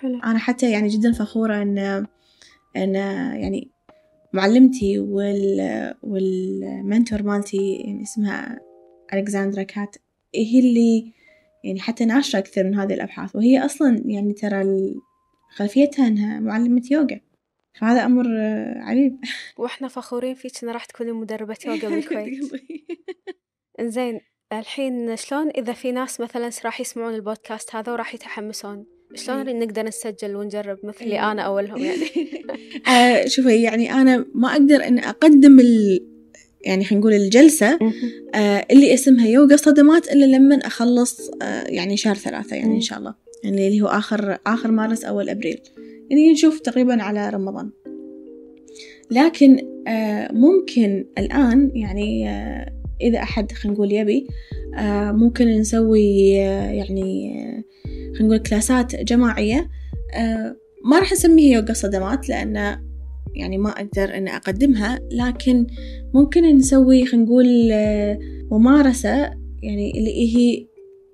حلو. 0.00 0.20
أنا 0.24 0.38
حتى 0.38 0.70
يعني 0.70 0.88
جدا 0.88 1.12
فخورة 1.12 1.62
أن 1.62 2.06
أن 2.76 2.94
يعني 3.40 3.70
معلمتي 4.32 4.98
وال 4.98 5.94
والمنتور 6.02 7.22
مالتي 7.22 7.76
يعني 7.76 8.02
اسمها 8.02 8.60
ألكسندرا 9.12 9.62
كات 9.62 9.96
هي 10.34 10.58
اللي 10.58 11.12
يعني 11.64 11.80
حتى 11.80 12.04
ناشرة 12.04 12.40
كثير 12.40 12.64
من 12.64 12.74
هذه 12.74 12.94
الأبحاث. 12.94 13.36
وهي 13.36 13.64
أصلا 13.64 14.02
يعني 14.06 14.32
ترى 14.32 14.94
خلفيتها 15.50 16.06
إنها 16.08 16.40
معلمة 16.40 16.82
يوغا. 16.90 17.20
فهذا 17.74 18.04
أمر 18.04 18.26
عجيب. 18.76 19.20
وإحنا 19.58 19.88
فخورين 19.88 20.34
فيك 20.34 20.64
إن 20.64 20.70
راح 20.70 20.84
تكوني 20.84 21.12
مدربة 21.12 21.56
يوغا 21.66 21.88
بالكويت. 21.94 22.52
إنزين. 23.80 24.20
الحين 24.52 25.16
شلون 25.16 25.50
إذا 25.50 25.72
في 25.72 25.92
ناس 25.92 26.20
مثلا 26.20 26.50
راح 26.64 26.80
يسمعون 26.80 27.14
البودكاست 27.14 27.74
هذا 27.74 27.92
وراح 27.92 28.14
يتحمسون؟ 28.14 28.84
شلون 29.14 29.48
إيه. 29.48 29.54
نقدر 29.54 29.82
نسجل 29.82 30.36
ونجرب 30.36 30.78
مثلي 30.84 31.12
أيه. 31.12 31.32
أنا 31.32 31.42
أولهم 31.42 31.78
يعني؟ 31.78 32.06
آه 32.96 33.26
شوفي 33.26 33.62
يعني 33.62 33.92
أنا 33.92 34.26
ما 34.34 34.52
أقدر 34.52 34.84
أن 34.86 34.98
أقدم 34.98 35.60
ال... 35.60 36.06
يعني 36.64 36.84
خلينا 36.84 37.00
نقول 37.00 37.14
الجلسة 37.14 37.78
آه 38.34 38.66
اللي 38.70 38.94
اسمها 38.94 39.26
يوغا 39.26 39.56
صدمات 39.56 40.12
إلا 40.12 40.24
لما 40.24 40.56
أخلص 40.56 41.30
آه 41.42 41.64
يعني 41.68 41.96
شهر 41.96 42.14
ثلاثة 42.14 42.56
يعني 42.56 42.74
إن 42.74 42.80
شاء 42.80 42.98
الله. 42.98 43.14
يعني 43.44 43.68
اللي 43.68 43.80
هو 43.80 43.86
آخر 43.86 44.38
آخر 44.46 44.70
مارس 44.70 45.04
أول 45.04 45.28
أبريل. 45.28 45.60
يعني 46.10 46.32
نشوف 46.32 46.60
تقريبا 46.60 47.02
على 47.02 47.30
رمضان. 47.30 47.70
لكن 49.10 49.58
آه 49.88 50.32
ممكن 50.32 51.06
الآن 51.18 51.70
يعني 51.74 52.30
آه 52.30 52.75
إذا 53.00 53.18
أحد 53.18 53.52
خلينا 53.52 53.74
نقول 53.76 53.92
يبي 53.92 54.26
آه 54.78 55.12
ممكن 55.12 55.48
نسوي 55.48 56.40
آه 56.42 56.70
يعني 56.70 57.40
آه 57.40 57.64
خلينا 58.12 58.26
نقول 58.26 58.38
كلاسات 58.38 58.96
جماعية. 58.96 59.70
ما 60.84 60.98
راح 60.98 61.12
نسميها 61.12 61.60
يوغا 61.60 61.72
صدمات 61.72 62.28
لأن 62.28 62.78
يعني 63.34 63.58
ما 63.58 63.70
أقدر 63.70 64.16
أن 64.16 64.28
أقدمها 64.28 65.00
لكن 65.12 65.66
ممكن 66.14 66.56
نسوي 66.56 67.06
خلينا 67.06 67.26
نقول 67.26 67.46
ممارسة 68.50 69.30
يعني 69.62 69.98
اللي 69.98 70.36
هي 70.36 70.66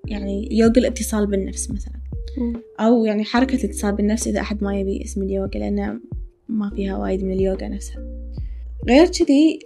يعني 0.08 0.48
يوغا 0.50 0.72
الاتصال 0.76 1.26
بالنفس 1.26 1.70
مثلا. 1.70 2.02
أو 2.80 3.04
يعني 3.04 3.24
حركة 3.24 3.54
الاتصال 3.54 3.94
بالنفس 3.94 4.26
إذا 4.26 4.40
أحد 4.40 4.64
ما 4.64 4.80
يبي 4.80 5.04
اسم 5.04 5.22
اليوغا 5.22 5.48
لأن 5.54 6.00
ما 6.48 6.70
فيها 6.76 6.96
وايد 6.96 7.24
من 7.24 7.32
اليوغا 7.32 7.68
نفسها. 7.68 8.04
غير 8.88 9.06
كذي 9.06 9.58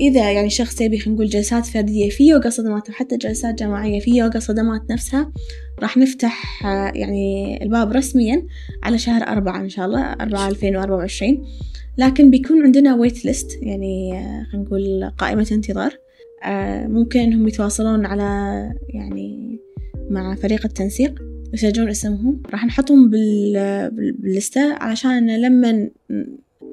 إذا 0.00 0.32
يعني 0.32 0.50
شخص 0.50 0.80
يبي 0.80 0.98
خلينا 0.98 1.14
نقول 1.14 1.28
جلسات 1.28 1.66
فردية 1.66 2.10
في 2.10 2.26
يوغا 2.26 2.50
صدمات 2.50 2.90
وحتى 2.90 3.16
جلسات 3.16 3.58
جماعية 3.58 4.00
في 4.00 4.10
يوغا 4.10 4.38
صدمات 4.38 4.90
نفسها 4.90 5.32
راح 5.80 5.96
نفتح 5.96 6.62
يعني 6.94 7.58
الباب 7.62 7.92
رسميا 7.92 8.46
على 8.82 8.98
شهر 8.98 9.22
أربعة 9.22 9.60
إن 9.60 9.68
شاء 9.68 9.86
الله 9.86 10.12
أربعة 10.12 10.48
ألفين 10.48 10.76
وأربعة 10.76 10.96
وعشرين. 10.96 11.44
لكن 11.98 12.30
بيكون 12.30 12.62
عندنا 12.62 12.94
ويت 12.94 13.24
ليست 13.24 13.58
يعني 13.62 14.10
خلينا 14.52 14.66
نقول 14.66 15.10
قائمة 15.18 15.48
انتظار. 15.52 15.98
ممكن 16.88 17.20
إنهم 17.20 17.48
يتواصلون 17.48 18.06
على 18.06 18.22
يعني 18.88 19.58
مع 20.10 20.34
فريق 20.34 20.64
التنسيق 20.64 21.22
يسجلون 21.54 21.88
اسمهم. 21.88 22.42
راح 22.50 22.66
نحطهم 22.66 23.10
باللستة 23.10 24.74
علشان 24.74 25.40
لما 25.40 25.90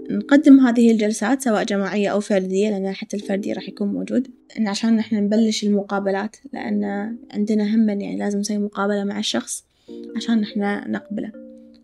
نقدم 0.10 0.60
هذه 0.60 0.92
الجلسات 0.92 1.42
سواء 1.42 1.64
جماعية 1.64 2.10
أو 2.10 2.20
فردية 2.20 2.70
لأن 2.70 2.92
حتى 2.92 3.18
الفردي 3.18 3.54
راح 3.54 3.70
يكون 3.70 3.88
موجود. 3.88 4.28
إن 4.60 4.68
عشان 4.68 4.96
نحن 4.96 5.16
نبلش 5.16 5.64
المقابلات 5.64 6.36
لأن 6.54 6.84
عندنا 7.32 7.76
هم 7.76 7.90
يعني 7.90 8.18
لازم 8.18 8.40
نسوي 8.40 8.58
مقابلة 8.58 9.04
مع 9.04 9.20
الشخص 9.20 9.66
عشان 10.16 10.42
نحن 10.42 10.92
نقبله 10.92 11.32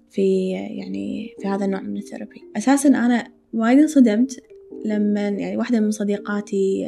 في 0.09 0.49
يعني 0.49 1.35
في 1.41 1.47
هذا 1.47 1.65
النوع 1.65 1.81
من 1.81 1.97
الثيرابي. 1.97 2.41
أساسا 2.57 2.89
أنا 2.89 3.27
وايد 3.53 3.79
انصدمت 3.79 4.43
لما 4.85 5.21
يعني 5.21 5.57
واحدة 5.57 5.79
من 5.79 5.91
صديقاتي 5.91 6.85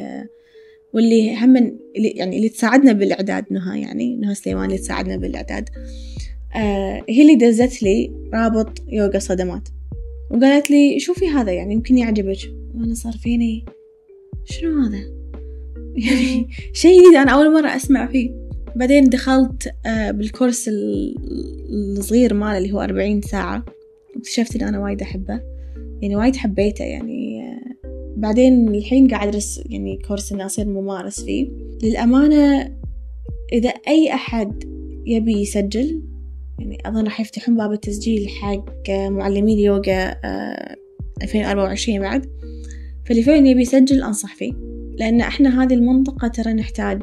واللي 0.94 1.36
هم 1.36 1.56
اللي 1.56 2.08
يعني 2.08 2.36
اللي 2.36 2.48
تساعدنا 2.48 2.92
بالإعداد 2.92 3.44
نهى 3.50 3.80
يعني 3.80 4.16
نهى 4.16 4.34
سليمان 4.34 4.64
اللي 4.64 4.78
تساعدنا 4.78 5.16
بالإعداد 5.16 5.68
آه 6.56 7.04
هي 7.08 7.22
اللي 7.22 7.34
دزت 7.34 7.82
لي 7.82 8.12
رابط 8.34 8.82
يوغا 8.88 9.18
صدمات. 9.18 9.68
وقالت 10.30 10.70
لي 10.70 11.00
شوفي 11.00 11.28
هذا 11.28 11.52
يعني 11.52 11.74
يمكن 11.74 11.98
يعجبك. 11.98 12.38
وأنا 12.74 12.94
صار 12.94 13.12
فيني 13.12 13.64
شنو 14.44 14.80
هذا؟ 14.80 14.98
يعني 16.06 16.48
شيء 16.72 17.00
جديد 17.00 17.14
أنا 17.14 17.30
أول 17.30 17.52
مرة 17.52 17.76
أسمع 17.76 18.06
فيه. 18.06 18.30
بعدين 18.76 19.04
دخلت 19.04 19.68
آه 19.86 20.10
بالكورس 20.10 20.70
الصغير 21.70 22.34
ماله 22.34 22.58
اللي 22.58 22.72
هو 22.72 22.80
أربعين 22.80 23.22
ساعة. 23.22 23.64
واكتشفت 24.16 24.56
إن 24.56 24.68
أنا 24.68 24.80
وايد 24.80 25.02
أحبه. 25.02 25.40
يعني 26.02 26.16
وايد 26.16 26.36
حبيته 26.36 26.84
يعني 26.84 27.42
آه 27.42 27.92
بعدين 28.16 28.74
الحين 28.74 29.08
قاعد 29.08 29.28
أدرس 29.28 29.62
يعني 29.66 29.98
كورس 30.08 30.32
إني 30.32 30.46
أصير 30.46 30.68
ممارس 30.68 31.20
فيه. 31.20 31.48
للأمانة 31.82 32.74
إذا 33.52 33.68
أي 33.68 34.14
أحد 34.14 34.64
يبي 35.06 35.40
يسجل 35.40 36.02
يعني 36.58 36.78
أظن 36.86 37.04
راح 37.04 37.20
يفتحون 37.20 37.56
باب 37.56 37.72
التسجيل 37.72 38.28
حق 38.28 38.90
معلمي 38.90 39.54
اليوغا 39.54 40.16
ألفين 41.22 41.44
أربعة 41.44 41.64
وعشرين 41.64 42.00
بعد. 42.00 42.26
فاللي 43.06 43.22
فعلا 43.22 43.48
يبي 43.48 43.62
يسجل 43.62 44.02
أنصح 44.02 44.34
فيه 44.34 44.52
لأن 44.98 45.20
إحنا 45.20 45.62
هذه 45.62 45.74
المنطقة 45.74 46.28
ترى 46.28 46.52
نحتاج 46.52 47.02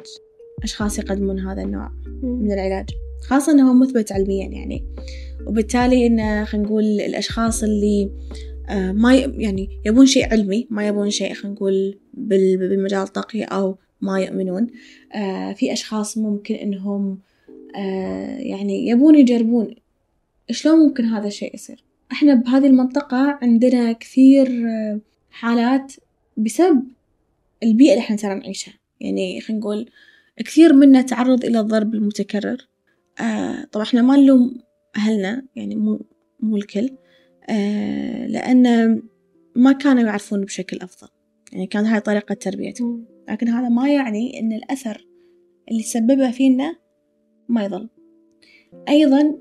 أشخاص 0.64 1.00
يقدمون 1.00 1.40
هذا 1.40 1.62
النوع 1.62 1.92
من 2.24 2.52
العلاج. 2.52 2.90
خاصة 3.28 3.52
أنه 3.52 3.74
مثبت 3.74 4.12
علميا 4.12 4.48
يعني. 4.48 4.86
وبالتالي 5.48 6.08
إنه 6.08 6.44
خلينا 6.44 6.68
نقول 6.68 6.84
الأشخاص 6.84 7.64
اللي 7.64 8.12
آه 8.70 8.92
ما 8.92 9.16
يعني 9.16 9.70
يبون 9.86 10.06
شيء 10.06 10.32
علمي 10.32 10.68
ما 10.70 10.88
يبون 10.88 11.10
شيء 11.10 11.34
خلينا 11.34 11.56
نقول 11.56 12.00
بالمجال 12.14 13.00
الطاقي 13.00 13.44
أو 13.44 13.78
ما 14.02 14.20
يؤمنون. 14.20 14.68
آه 15.16 15.54
في 15.54 15.74
أشخاص 15.74 16.18
ممكن 16.18 16.56
إنهم 16.56 17.12
آه 17.12 17.35
يعني 18.40 18.88
يبون 18.88 19.16
يجربون. 19.16 19.76
شلون 20.52 20.80
ممكن 20.80 21.06
هذا 21.06 21.28
الشيء 21.28 21.56
يصير؟ 21.56 21.84
إحنا 22.12 22.34
بهذه 22.34 22.68
المنطقة 22.68 23.40
عندنا 23.42 23.92
كثير 23.92 24.68
آه 24.68 25.00
حالات 25.30 25.94
بسبب 26.38 26.84
البيئة 27.64 27.92
اللي 27.92 28.02
إحنا 28.02 28.16
ترى 28.16 28.36
نعيشها. 28.36 28.74
يعني 29.02 29.42
خلينا 29.42 29.62
نقول 29.62 29.90
كثير 30.38 30.74
منا 30.74 31.02
تعرض 31.02 31.46
إلى 31.46 31.60
الضرب 31.60 31.94
المتكرر. 31.94 32.68
آه 33.22 33.64
طبعا 33.72 33.86
إحنا 33.86 34.02
ما 34.02 34.16
نلوم 34.16 34.58
أهلنا 34.96 35.46
يعني 35.56 35.76
مو 35.76 36.06
مو 36.40 36.58
الكل. 36.58 36.90
آه 37.50 38.28
لأن 38.28 39.02
ما 39.56 39.72
كانوا 39.72 40.04
يعرفون 40.04 40.42
بشكل 40.42 40.78
أفضل. 40.82 41.08
يعني 41.52 41.68
كانت 41.68 41.88
هاي 41.88 42.00
طريقة 42.00 42.36
تربيتهم. 42.36 43.06
لكن 43.30 43.48
هذا 43.48 43.70
ما 43.70 43.90
يعني 43.94 44.40
أن 44.40 44.54
الأثر 44.54 45.08
اللي 45.72 45.84
سببه 45.84 46.32
فينا 46.32 46.76
ما 47.50 47.66
يظل. 47.66 47.90
أيضا 48.90 49.36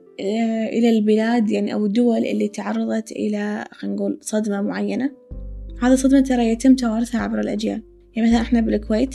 إلى 0.72 0.90
البلاد 0.90 1.50
يعني 1.50 1.74
أو 1.74 1.86
الدول 1.86 2.24
اللي 2.24 2.48
تعرضت 2.48 3.12
إلى 3.12 3.64
خلينا 3.72 3.96
نقول 3.96 4.18
صدمة 4.22 4.62
معينة. 4.62 5.10
هذه 5.82 5.92
الصدمة 5.92 6.20
ترى 6.20 6.48
يتم 6.48 6.76
توارثها 6.76 7.20
عبر 7.20 7.40
الأجيال. 7.40 7.82
يعني 8.16 8.28
مثلا 8.28 8.40
إحنا 8.40 8.60
بالكويت 8.60 9.14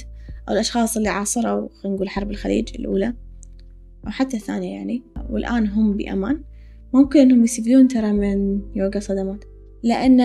أو 0.49 0.53
الأشخاص 0.53 0.97
اللي 0.97 1.09
عاصروا 1.09 1.69
خلينا 1.69 1.95
نقول 1.95 2.09
حرب 2.09 2.31
الخليج 2.31 2.69
الأولى 2.79 3.13
أو 4.05 4.11
حتى 4.11 4.37
الثانية 4.37 4.73
يعني 4.73 5.03
والآن 5.29 5.67
هم 5.67 5.97
بأمان. 5.97 6.43
ممكن 6.93 7.19
إنهم 7.19 7.43
يستفيدون 7.43 7.87
ترى 7.87 8.11
من 8.11 8.61
يوغا 8.75 8.99
صدمات 8.99 9.45
لأن 9.83 10.21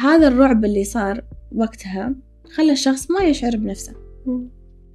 هذا 0.00 0.28
الرعب 0.28 0.64
اللي 0.64 0.84
صار 0.84 1.24
وقتها 1.52 2.14
خلى 2.44 2.72
الشخص 2.72 3.10
ما 3.10 3.24
يشعر 3.24 3.56
بنفسه. 3.56 3.92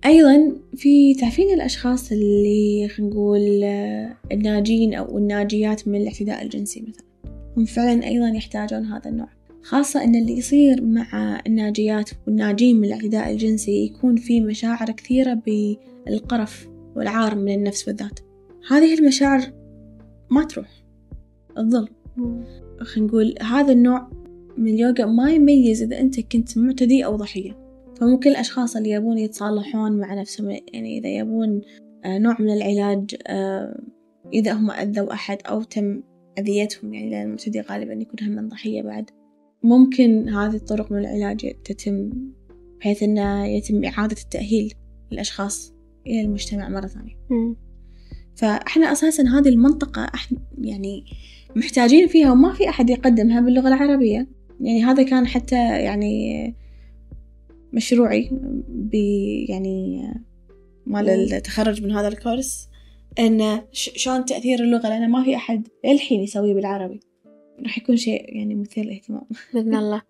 أيضا 0.07 0.55
في 0.75 1.13
تعرفين 1.15 1.53
الأشخاص 1.53 2.11
اللي 2.11 2.87
خلينا 2.87 3.11
نقول 3.11 3.63
الناجين 4.31 4.93
أو 4.93 5.17
الناجيات 5.17 5.87
من 5.87 6.01
الاعتداء 6.01 6.43
الجنسي 6.43 6.81
مثلا. 6.87 7.05
هم 7.57 7.65
فعلا 7.65 8.07
أيضا 8.07 8.27
يحتاجون 8.27 8.85
هذا 8.85 9.09
النوع. 9.09 9.27
خاصة 9.61 10.03
أن 10.03 10.15
اللي 10.15 10.37
يصير 10.37 10.83
مع 10.83 11.41
الناجيات 11.47 12.09
والناجين 12.27 12.75
من 12.75 12.87
الاعتداء 12.87 13.31
الجنسي 13.31 13.85
يكون 13.85 14.15
في 14.15 14.41
مشاعر 14.41 14.91
كثيرة 14.91 15.33
بالقرف 15.33 16.67
والعار 16.95 17.35
من 17.35 17.53
النفس 17.53 17.87
والذات 17.87 18.19
هذه 18.69 18.99
المشاعر 18.99 19.41
ما 20.29 20.43
تروح. 20.43 20.83
تظل 21.55 21.89
خلينا 22.81 23.07
نقول 23.07 23.35
هذا 23.41 23.71
النوع 23.71 24.09
من 24.57 24.73
اليوغا 24.73 25.05
ما 25.05 25.31
يميز 25.31 25.81
إذا 25.81 25.99
أنت 25.99 26.19
كنت 26.19 26.57
معتدي 26.57 27.05
أو 27.05 27.15
ضحية. 27.15 27.66
فممكن 27.99 28.29
الأشخاص 28.29 28.75
اللي 28.75 28.89
يبون 28.89 29.17
يتصالحون 29.17 29.99
مع 29.99 30.13
نفسهم 30.13 30.49
يعني 30.49 30.99
إذا 30.99 31.09
يبون 31.09 31.61
نوع 32.05 32.35
من 32.39 32.49
العلاج 32.49 33.15
إذا 34.33 34.53
هم 34.53 34.71
أذوا 34.71 35.13
أحد 35.13 35.37
أو 35.49 35.63
تم 35.63 36.03
أذيتهم 36.39 36.93
يعني 36.93 37.09
لأن 37.09 37.25
المعتدي 37.25 37.61
غالبا 37.61 37.93
يكون 37.93 38.27
هم 38.27 38.35
من 38.35 38.47
ضحية 38.47 38.81
بعد. 38.81 39.09
ممكن 39.63 40.29
هذه 40.29 40.55
الطرق 40.55 40.91
من 40.91 40.99
العلاج 40.99 41.53
تتم 41.65 42.09
بحيث 42.79 43.03
أنه 43.03 43.45
يتم 43.45 43.83
إعادة 43.83 44.15
التأهيل 44.23 44.73
للأشخاص 45.11 45.73
إلى 46.07 46.21
المجتمع 46.21 46.69
مرة 46.69 46.87
ثانية. 46.87 47.15
فإحنا 48.35 48.91
أساسا 48.91 49.23
هذه 49.23 49.49
المنطقة 49.49 50.05
إحنا 50.15 50.37
يعني 50.61 51.05
محتاجين 51.55 52.07
فيها 52.07 52.31
وما 52.31 52.53
في 52.53 52.69
أحد 52.69 52.89
يقدمها 52.89 53.41
باللغة 53.41 53.67
العربية. 53.67 54.27
يعني 54.61 54.83
هذا 54.83 55.03
كان 55.03 55.27
حتى 55.27 55.81
يعني 55.83 56.55
مشروعي 57.77 58.29
ب 58.69 58.93
يعني 59.49 60.13
مال 60.85 61.09
التخرج 61.09 61.83
من 61.83 61.91
هذا 61.91 62.07
الكورس 62.07 62.69
إن 63.19 63.61
شلون 63.71 64.25
تأثير 64.25 64.59
اللغة؟ 64.59 64.89
لأن 64.89 65.09
ما 65.09 65.23
في 65.23 65.35
أحد 65.35 65.67
للحين 65.85 66.21
يسويه 66.21 66.53
بالعربي. 66.53 66.99
راح 67.65 67.77
يكون 67.77 67.97
شيء 67.97 68.35
يعني 68.35 68.55
مثير 68.55 68.85
للاهتمام. 68.85 69.23
بإذن 69.53 69.75
الله. 69.75 70.01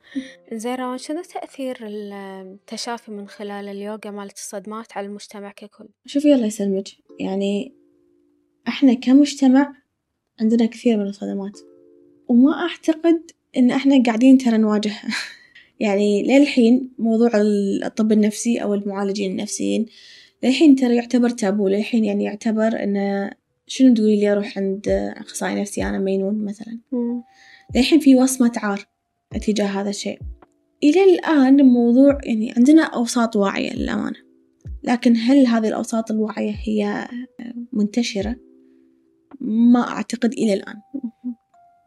زين 0.54 0.76
روان 0.76 0.98
شنو 0.98 1.22
تأثير 1.22 1.78
التشافي 1.82 3.12
من 3.12 3.28
خلال 3.28 3.68
اليوغا 3.68 4.12
مالت 4.12 4.38
الصدمات 4.38 4.98
على 4.98 5.08
المجتمع 5.08 5.52
ككل؟ 5.52 5.88
شوفي 6.06 6.34
الله 6.34 6.46
يسلمك. 6.46 6.88
يعني 7.20 7.74
إحنا 8.68 8.94
كمجتمع 8.94 9.74
عندنا 10.42 10.66
كثير 10.66 10.98
من 10.98 11.08
الصدمات. 11.08 11.60
وما 12.28 12.52
أعتقد 12.54 13.32
إن 13.58 13.72
إحنا 13.72 14.04
قاعدين 14.04 14.38
ترى 14.38 14.58
نواجهها. 14.58 15.08
يعني 15.80 16.24
للحين 16.24 16.94
موضوع 17.00 17.32
الطب 17.86 18.12
النفسي 18.12 18.58
أو 18.58 18.74
المعالجين 18.74 19.32
النفسيين 19.32 19.86
للحين 20.44 20.76
ترى 20.76 20.96
يعتبر 20.96 21.30
تابو 21.30 21.68
للحين 21.68 22.06
يعني 22.06 22.24
يعتبر 22.24 22.84
إنه 22.84 23.32
شنو 23.68 23.94
تقولي 23.94 24.20
لي 24.20 24.32
أروح 24.32 24.58
عند 24.58 24.90
أخصائي 25.18 25.62
نفسي 25.62 25.84
أنا 25.84 26.00
مينون 26.00 26.46
مثلا؟ 26.46 26.80
للحين 27.76 28.00
في 28.00 28.16
وصمة 28.16 28.52
عار 28.58 28.88
اتجاه 29.34 29.66
هذا 29.66 29.90
الشيء. 29.90 30.20
إلى 30.84 31.04
الآن 31.04 31.60
الموضوع 31.60 32.18
يعني 32.24 32.54
عندنا 32.58 32.84
أوساط 32.84 33.36
واعية 33.36 33.74
للأمانة 33.74 34.18
لكن 34.84 35.16
هل 35.16 35.48
هذه 35.48 35.68
الأوساط 35.68 36.12
الواعية 36.12 36.56
هي 36.64 37.08
منتشرة؟ 37.74 38.36
ما 39.42 39.88
أعتقد 39.88 40.34
إلى 40.34 40.54
الآن. 40.54 40.76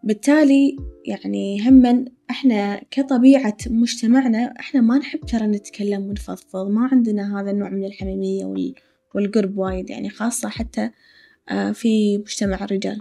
بالتالي 0.02 0.76
يعني 1.06 1.68
هما 1.68 2.04
إحنا 2.30 2.80
كطبيعة 2.90 3.56
مجتمعنا 3.66 4.54
إحنا 4.60 4.80
ما 4.80 4.98
نحب 4.98 5.20
ترى 5.20 5.46
نتكلم 5.46 6.02
ونفضفض 6.02 6.70
ما 6.70 6.88
عندنا 6.92 7.40
هذا 7.40 7.50
النوع 7.50 7.70
من 7.70 7.84
الحميمية 7.84 8.74
والقرب 9.14 9.58
وايد 9.58 9.90
يعني 9.90 10.10
خاصة 10.10 10.48
حتى 10.48 10.90
في 11.72 12.18
مجتمع 12.18 12.64
الرجال. 12.64 13.00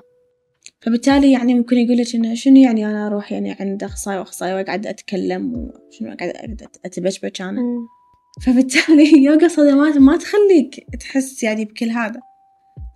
فبالتالي 0.82 1.32
يعني 1.32 1.54
ممكن 1.54 1.78
يقول 1.78 1.98
لك 1.98 2.16
إنه 2.16 2.34
شنو 2.34 2.56
يعني 2.56 2.86
أنا 2.86 3.08
أروح 3.08 3.32
يعني 3.32 3.52
عند 3.60 3.84
أخصائي 3.84 4.18
وأخصائي 4.18 4.54
وأقعد 4.54 4.88
أتكلم 4.88 5.54
وشنو 5.54 6.14
أقعد 6.14 6.68
أتبشبش 6.86 7.42
أنا؟ 7.42 7.62
مم. 7.62 7.88
فبالتالي 8.42 9.18
يوغا 9.26 9.48
صدمات 9.48 9.98
ما 9.98 10.18
تخليك 10.18 10.86
تحس 11.00 11.44
يعني 11.44 11.66
بكل 11.66 11.90
هذا. 11.90 12.22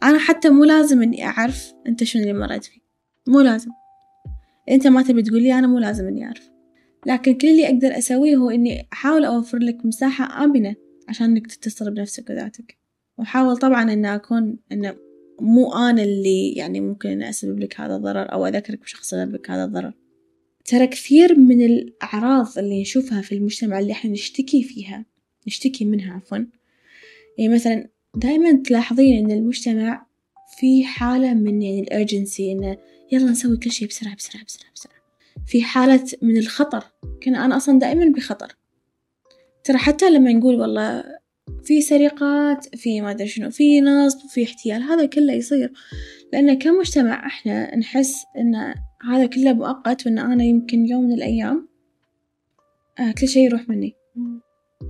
أنا 0.04 0.20
حتى 0.20 0.50
مو 0.50 0.64
لازم 0.64 1.02
إني 1.02 1.26
أعرف 1.26 1.74
أنت 1.88 2.04
شنو 2.04 2.22
اللي 2.22 2.34
مريت 2.34 2.64
فيه. 2.64 2.82
مو 3.28 3.40
لازم. 3.40 3.72
أنت 4.70 4.88
ما 4.88 5.04
تبي 5.04 5.22
تقولي 5.22 5.54
أنا 5.54 5.68
مو 5.68 5.80
لازم 5.80 6.08
إني 6.08 6.26
أعرف. 6.26 6.50
لكن 7.06 7.34
كل 7.34 7.48
اللي 7.48 7.68
أقدر 7.68 7.98
أسويه 7.98 8.36
هو 8.36 8.50
إني 8.50 8.88
أحاول 8.94 9.26
أوفر 9.26 9.58
لك 9.58 9.86
مساحة 9.86 10.44
آمنة 10.44 10.76
عشان 11.10 11.26
إنك 11.26 11.48
تتصل 11.48 11.92
بنفسك 11.92 12.30
وذاتك. 12.30 12.78
وأحاول 13.18 13.58
طبعا 13.58 13.94
إن 13.94 14.06
أكون 14.06 14.58
إنه 14.72 14.96
مو 15.42 15.74
أنا 15.74 16.04
اللي 16.04 16.52
يعني 16.52 16.82
ممكن 16.82 17.10
إن 17.10 17.24
أسبب 17.24 17.60
لك 17.60 17.82
هذا 17.82 17.96
الضرر 17.96 18.32
أو 18.32 18.46
أذكرك 18.46 18.82
بشخص 18.82 19.14
غيرك 19.14 19.52
هذا 19.52 19.64
الضرر. 19.64 19.94
ترى 20.66 20.88
كثير 20.88 21.40
من 21.40 21.62
الأعراض 21.62 22.58
اللي 22.58 22.82
نشوفها 22.82 23.22
في 23.22 23.36
المجتمع 23.36 23.80
اللي 23.80 23.92
إحنا 23.92 24.12
نشتكي 24.12 24.64
فيها 24.64 25.06
نشتكي 25.48 25.86
منها 25.86 26.14
عفوا 26.14 26.38
يعني 27.38 27.54
مثلا 27.54 27.90
دائما 28.16 28.64
تلاحظين 28.66 29.26
إن 29.26 29.32
المجتمع 29.32 30.06
في 30.58 30.84
حالة 30.84 31.34
من 31.34 31.62
يعني 31.62 31.80
الأرجنسي 31.82 32.52
إنه 32.52 32.78
يلا 33.14 33.32
نسوي 33.32 33.58
كل 33.58 33.72
شيء 33.72 33.88
بسرعة 33.88 34.16
بسرعة 34.16 34.44
بسرعة 34.46 34.72
بسرعة. 34.76 34.96
في 35.48 35.64
حالة 35.64 36.06
من 36.22 36.38
الخطر 36.38 36.84
كنا 37.24 37.46
أنا 37.46 37.58
أصلا 37.58 37.80
دائما 37.80 38.06
بخطر. 38.06 38.56
ترى 39.64 39.78
حتى 39.78 40.10
لما 40.10 40.34
نقول 40.34 40.60
والله 40.60 41.04
في 41.64 41.82
سرقات 41.82 42.76
في 42.76 43.02
ما 43.02 43.12
أدري 43.12 43.28
شنو 43.28 43.50
في 43.50 43.82
نصب 43.82 44.20
في 44.30 44.44
احتيال 44.44 44.82
هذا 44.82 45.06
كله 45.06 45.34
يصير. 45.34 45.74
لأن 46.34 46.54
كمجتمع 46.60 47.28
إحنا 47.28 47.76
نحس 47.76 48.16
إن 48.38 48.74
هذا 49.10 49.26
كله 49.26 49.54
مؤقت 49.54 50.06
وإن 50.06 50.20
أنا 50.20 50.44
يمكن 50.44 50.86
يوم 50.86 51.04
من 51.04 51.14
الأيام 51.14 51.68
آه 53.00 53.12
كل 53.12 53.28
شيء 53.28 53.46
يروح 53.46 53.70
مني. 53.70 53.94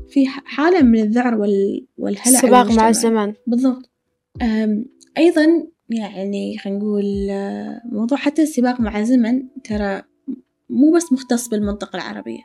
في 0.10 0.26
حالة 0.28 0.82
من 0.82 1.00
الذعر 1.00 1.36
وال... 1.36 1.88
والهلع 1.98 2.40
السباق 2.40 2.72
مع 2.72 2.90
الزمن. 2.90 3.34
بالضبط. 3.48 3.90
أيضا 5.18 5.68
يعني 5.90 6.58
خلينا 6.58 6.80
نقول 6.80 7.30
آه، 7.30 7.82
موضوع 7.86 8.18
حتى 8.18 8.42
السباق 8.42 8.80
مع 8.80 9.00
الزمن 9.00 9.62
ترى 9.64 10.02
مو 10.70 10.92
بس 10.92 11.14
مختص 11.14 11.48
بالمنطقة 11.48 11.96
العربية. 11.96 12.42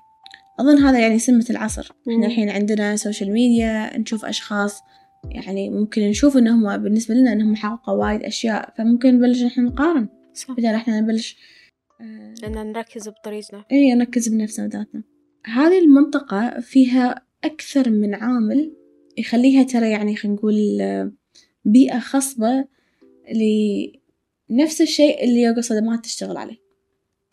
أظن 0.61 0.79
هذا 0.79 0.99
يعني 0.99 1.19
سمة 1.19 1.47
العصر. 1.51 1.93
إحنا 2.11 2.27
الحين 2.27 2.51
عندنا 2.51 2.97
social 2.97 3.33
media 3.33 3.99
نشوف 3.99 4.25
أشخاص 4.25 4.81
يعني 5.31 5.71
ممكن 5.71 6.03
نشوف 6.03 6.37
إنهم 6.37 6.77
بالنسبة 6.77 7.15
لنا 7.15 7.33
إنهم 7.33 7.57
حققوا 7.57 7.95
وايد 7.95 8.23
أشياء 8.23 8.75
فممكن 8.79 9.15
نبلش 9.15 9.43
إحنا 9.43 9.63
نقارن. 9.63 10.09
صح. 10.35 10.55
بدل 10.55 10.67
إحنا 10.67 11.01
نبلش 11.01 11.37
إن 12.45 12.73
نركز 12.73 13.09
بطريقنا 13.09 13.65
إيه 13.73 13.95
نركز 13.95 14.29
بنفسنا 14.29 14.67
وذاتنا. 14.67 15.03
هذه 15.45 15.79
المنطقة 15.79 16.61
فيها 16.61 17.23
أكثر 17.45 17.91
من 17.91 18.15
عامل 18.15 18.73
يخليها 19.19 19.63
ترى 19.63 19.91
يعني 19.91 20.17
خلينا 20.17 20.37
نقول 20.37 20.81
آه، 20.81 21.13
بيئة 21.65 21.99
خصبة 21.99 22.65
لنفس 23.33 24.81
الشيء 24.81 25.25
اللي 25.25 25.43
يوغا 25.43 25.61
صدمات 25.61 26.05
تشتغل 26.05 26.37
عليه. 26.37 26.57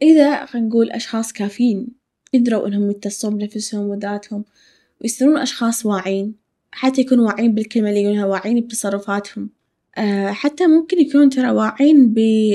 إذا 0.01 0.45
خلينا 0.45 0.67
نقول 0.67 0.91
أشخاص 0.91 1.33
كافيين 1.33 1.87
قدروا 2.33 2.67
إنهم 2.67 2.91
يتصلون 2.91 3.37
بنفسهم 3.37 3.89
وذاتهم 3.89 4.45
ويصيرون 5.01 5.37
أشخاص 5.37 5.85
واعين 5.85 6.35
حتى 6.71 7.01
يكونوا 7.01 7.27
واعين 7.27 7.53
بالكلمة 7.53 7.89
اللي 7.89 8.01
يقولونها 8.01 8.25
واعين 8.25 8.59
بتصرفاتهم 8.59 9.49
أه 9.97 10.31
حتى 10.31 10.67
ممكن 10.67 10.99
يكونوا 10.99 11.29
ترى 11.29 11.49
واعين 11.49 12.13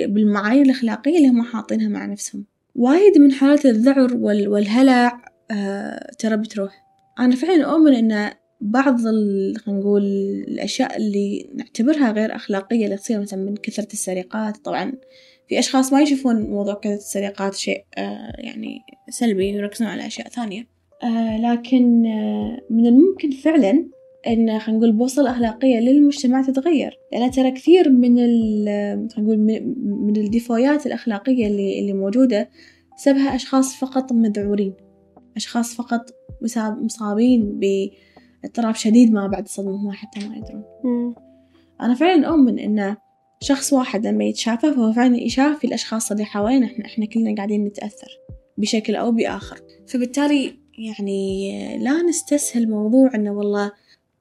بالمعايير 0.09 0.65
الأخلاقية 0.65 1.17
اللي 1.17 1.29
هم 1.29 1.43
حاطينها 1.43 1.89
مع 1.89 2.07
نفسهم. 2.07 2.45
وايد 2.75 3.19
من 3.19 3.33
حالات 3.33 3.67
الذعر 3.67 4.17
والهلع 4.17 5.23
أه 5.51 6.11
ترى 6.19 6.37
بتروح. 6.37 6.85
أنا 7.19 7.37
فعلا 7.37 7.65
أؤمن 7.65 7.95
إن 7.95 8.33
بعض 8.61 9.01
خلينا 9.01 9.81
نقول 9.81 10.03
الأشياء 10.49 10.97
اللي 10.97 11.51
نعتبرها 11.55 12.13
غير 12.13 12.35
أخلاقية 12.37 12.85
اللي 12.85 12.97
تصير 12.97 13.21
مثلا 13.21 13.41
من 13.43 13.57
كثرة 13.57 13.89
السرقات. 13.93 14.57
طبعا 14.57 14.93
في 15.49 15.59
أشخاص 15.59 15.93
ما 15.93 16.01
يشوفون 16.01 16.41
موضوع 16.41 16.75
كثرة 16.75 16.95
السرقات 16.95 17.55
شيء 17.55 17.85
آه 17.99 18.33
يعني 18.39 18.79
سلبي 19.09 19.53
ويركزون 19.53 19.89
على 19.89 20.07
أشياء 20.07 20.29
ثانية. 20.29 20.67
آه 21.03 21.41
لكن 21.41 22.07
آه 22.07 22.59
من 22.71 22.87
الممكن 22.87 23.31
فعلا 23.31 23.87
إن 24.27 24.59
خلينا 24.59 24.79
نقول 24.79 24.93
بوصلة 24.93 25.31
أخلاقية 25.31 25.81
للمجتمع 25.81 26.43
تتغير. 26.43 26.99
لأن 27.13 27.31
ترى 27.31 27.51
كثير 27.51 27.91
من 27.91 28.17
خلينا 28.17 29.09
نقول 29.19 29.39
من 30.07 30.17
الديفويات 30.17 30.87
الأخلاقية 30.87 31.47
اللي 31.47 31.81
اللي 31.81 31.93
موجودة 31.93 32.51
سببها 32.97 33.35
أشخاص 33.35 33.77
فقط 33.77 34.13
مذعورين 34.13 34.75
أشخاص 35.37 35.75
فقط 35.75 36.11
مصابين 36.83 37.59
باضطراب 38.43 38.75
شديد 38.75 39.13
ما 39.13 39.27
بعد 39.27 39.43
الصدمة 39.45 39.77
هم 39.77 39.93
حتى 39.93 40.29
ما 40.29 40.37
يدرون. 40.37 41.15
أنا 41.81 41.95
فعلا 41.95 42.29
أؤمن 42.29 42.59
إن 42.59 42.97
شخص 43.41 43.73
واحد 43.73 44.07
لما 44.07 44.25
يتشافى 44.25 44.73
فهو 44.75 44.93
فعلا 44.93 45.17
يشافي 45.17 45.67
الأشخاص 45.67 46.13
اللي 46.13 46.25
حوالينا 46.25 46.67
إحنا 46.67 46.87
إحنا 46.87 47.07
كلنا 47.07 47.35
قاعدين 47.35 47.65
نتأثر 47.65 48.19
بشكل 48.59 48.97
أو 48.97 49.13
بآخر. 49.13 49.61
فبالتالي 49.89 50.61
يعني 50.79 51.79
لا 51.79 52.03
نستسهل 52.03 52.71
موضوع 52.71 53.15
إنه 53.15 53.31
والله 53.31 53.73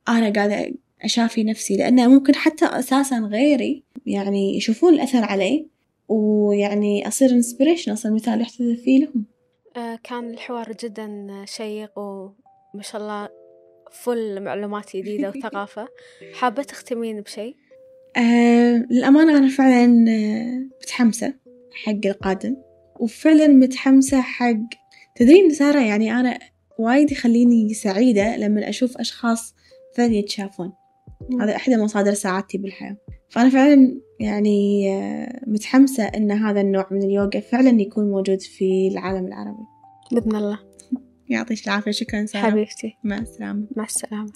أنا 0.09 0.33
قاعدة 0.33 0.71
أشافي 1.01 1.43
نفسي 1.43 1.77
لأنه 1.77 2.07
ممكن 2.07 2.35
حتى 2.35 2.65
أساسا 2.65 3.19
غيري 3.19 3.83
يعني 4.05 4.57
يشوفون 4.57 4.93
الأثر 4.93 5.23
علي 5.23 5.67
ويعني 6.09 7.07
أصير 7.07 7.29
انسبريشن 7.29 7.91
أصير 7.91 8.13
مثال 8.13 8.41
يحتذى 8.41 8.75
فيه 8.75 8.99
لهم. 8.99 9.25
آه، 9.77 9.99
كان 10.03 10.29
الحوار 10.29 10.71
جدا 10.83 11.27
شيق 11.45 11.99
وما 11.99 12.81
شاء 12.81 13.01
الله 13.01 13.29
فل 13.91 14.43
معلومات 14.43 14.95
جديدة 14.95 15.29
وثقافة. 15.35 15.87
حابة 16.33 16.63
تختمين 16.63 17.21
بشيء؟ 17.21 17.55
أه 18.17 18.85
للأمانة 18.91 19.37
أنا 19.37 19.49
فعلا 19.49 20.05
آه، 20.09 20.69
متحمسة 20.81 21.33
حق 21.73 22.05
القادم 22.05 22.55
وفعلا 22.99 23.47
متحمسة 23.47 24.21
حق 24.21 24.59
تدرين 25.15 25.49
سارة 25.49 25.79
يعني 25.79 26.11
أنا 26.11 26.39
وايد 26.79 27.11
يخليني 27.11 27.73
سعيدة 27.73 28.37
لما 28.37 28.69
أشوف 28.69 28.97
أشخاص 28.97 29.55
فعلا 29.95 30.13
يتشافون. 30.13 30.73
هذا 31.41 31.55
إحدى 31.55 31.77
مصادر 31.77 32.13
سعادتي 32.13 32.57
بالحياة. 32.57 32.97
فأنا 33.29 33.49
فعلا 33.49 34.01
يعني 34.19 34.89
آه، 34.93 35.41
متحمسة 35.47 36.03
إن 36.03 36.31
هذا 36.31 36.61
النوع 36.61 36.87
من 36.91 37.03
اليوغا 37.03 37.39
فعلا 37.39 37.81
يكون 37.81 38.11
موجود 38.11 38.41
في 38.41 38.87
العالم 38.91 39.27
العربي. 39.27 39.63
بإذن 40.11 40.35
الله. 40.35 40.68
يعطيك 41.29 41.67
العافية 41.67 41.91
شكرا 41.91 42.25
سارة. 42.25 42.49
حبيبتي. 42.49 42.97
مع 43.03 43.17
السلامة. 43.17 43.67
مع 43.75 43.83
السلامة. 43.83 44.33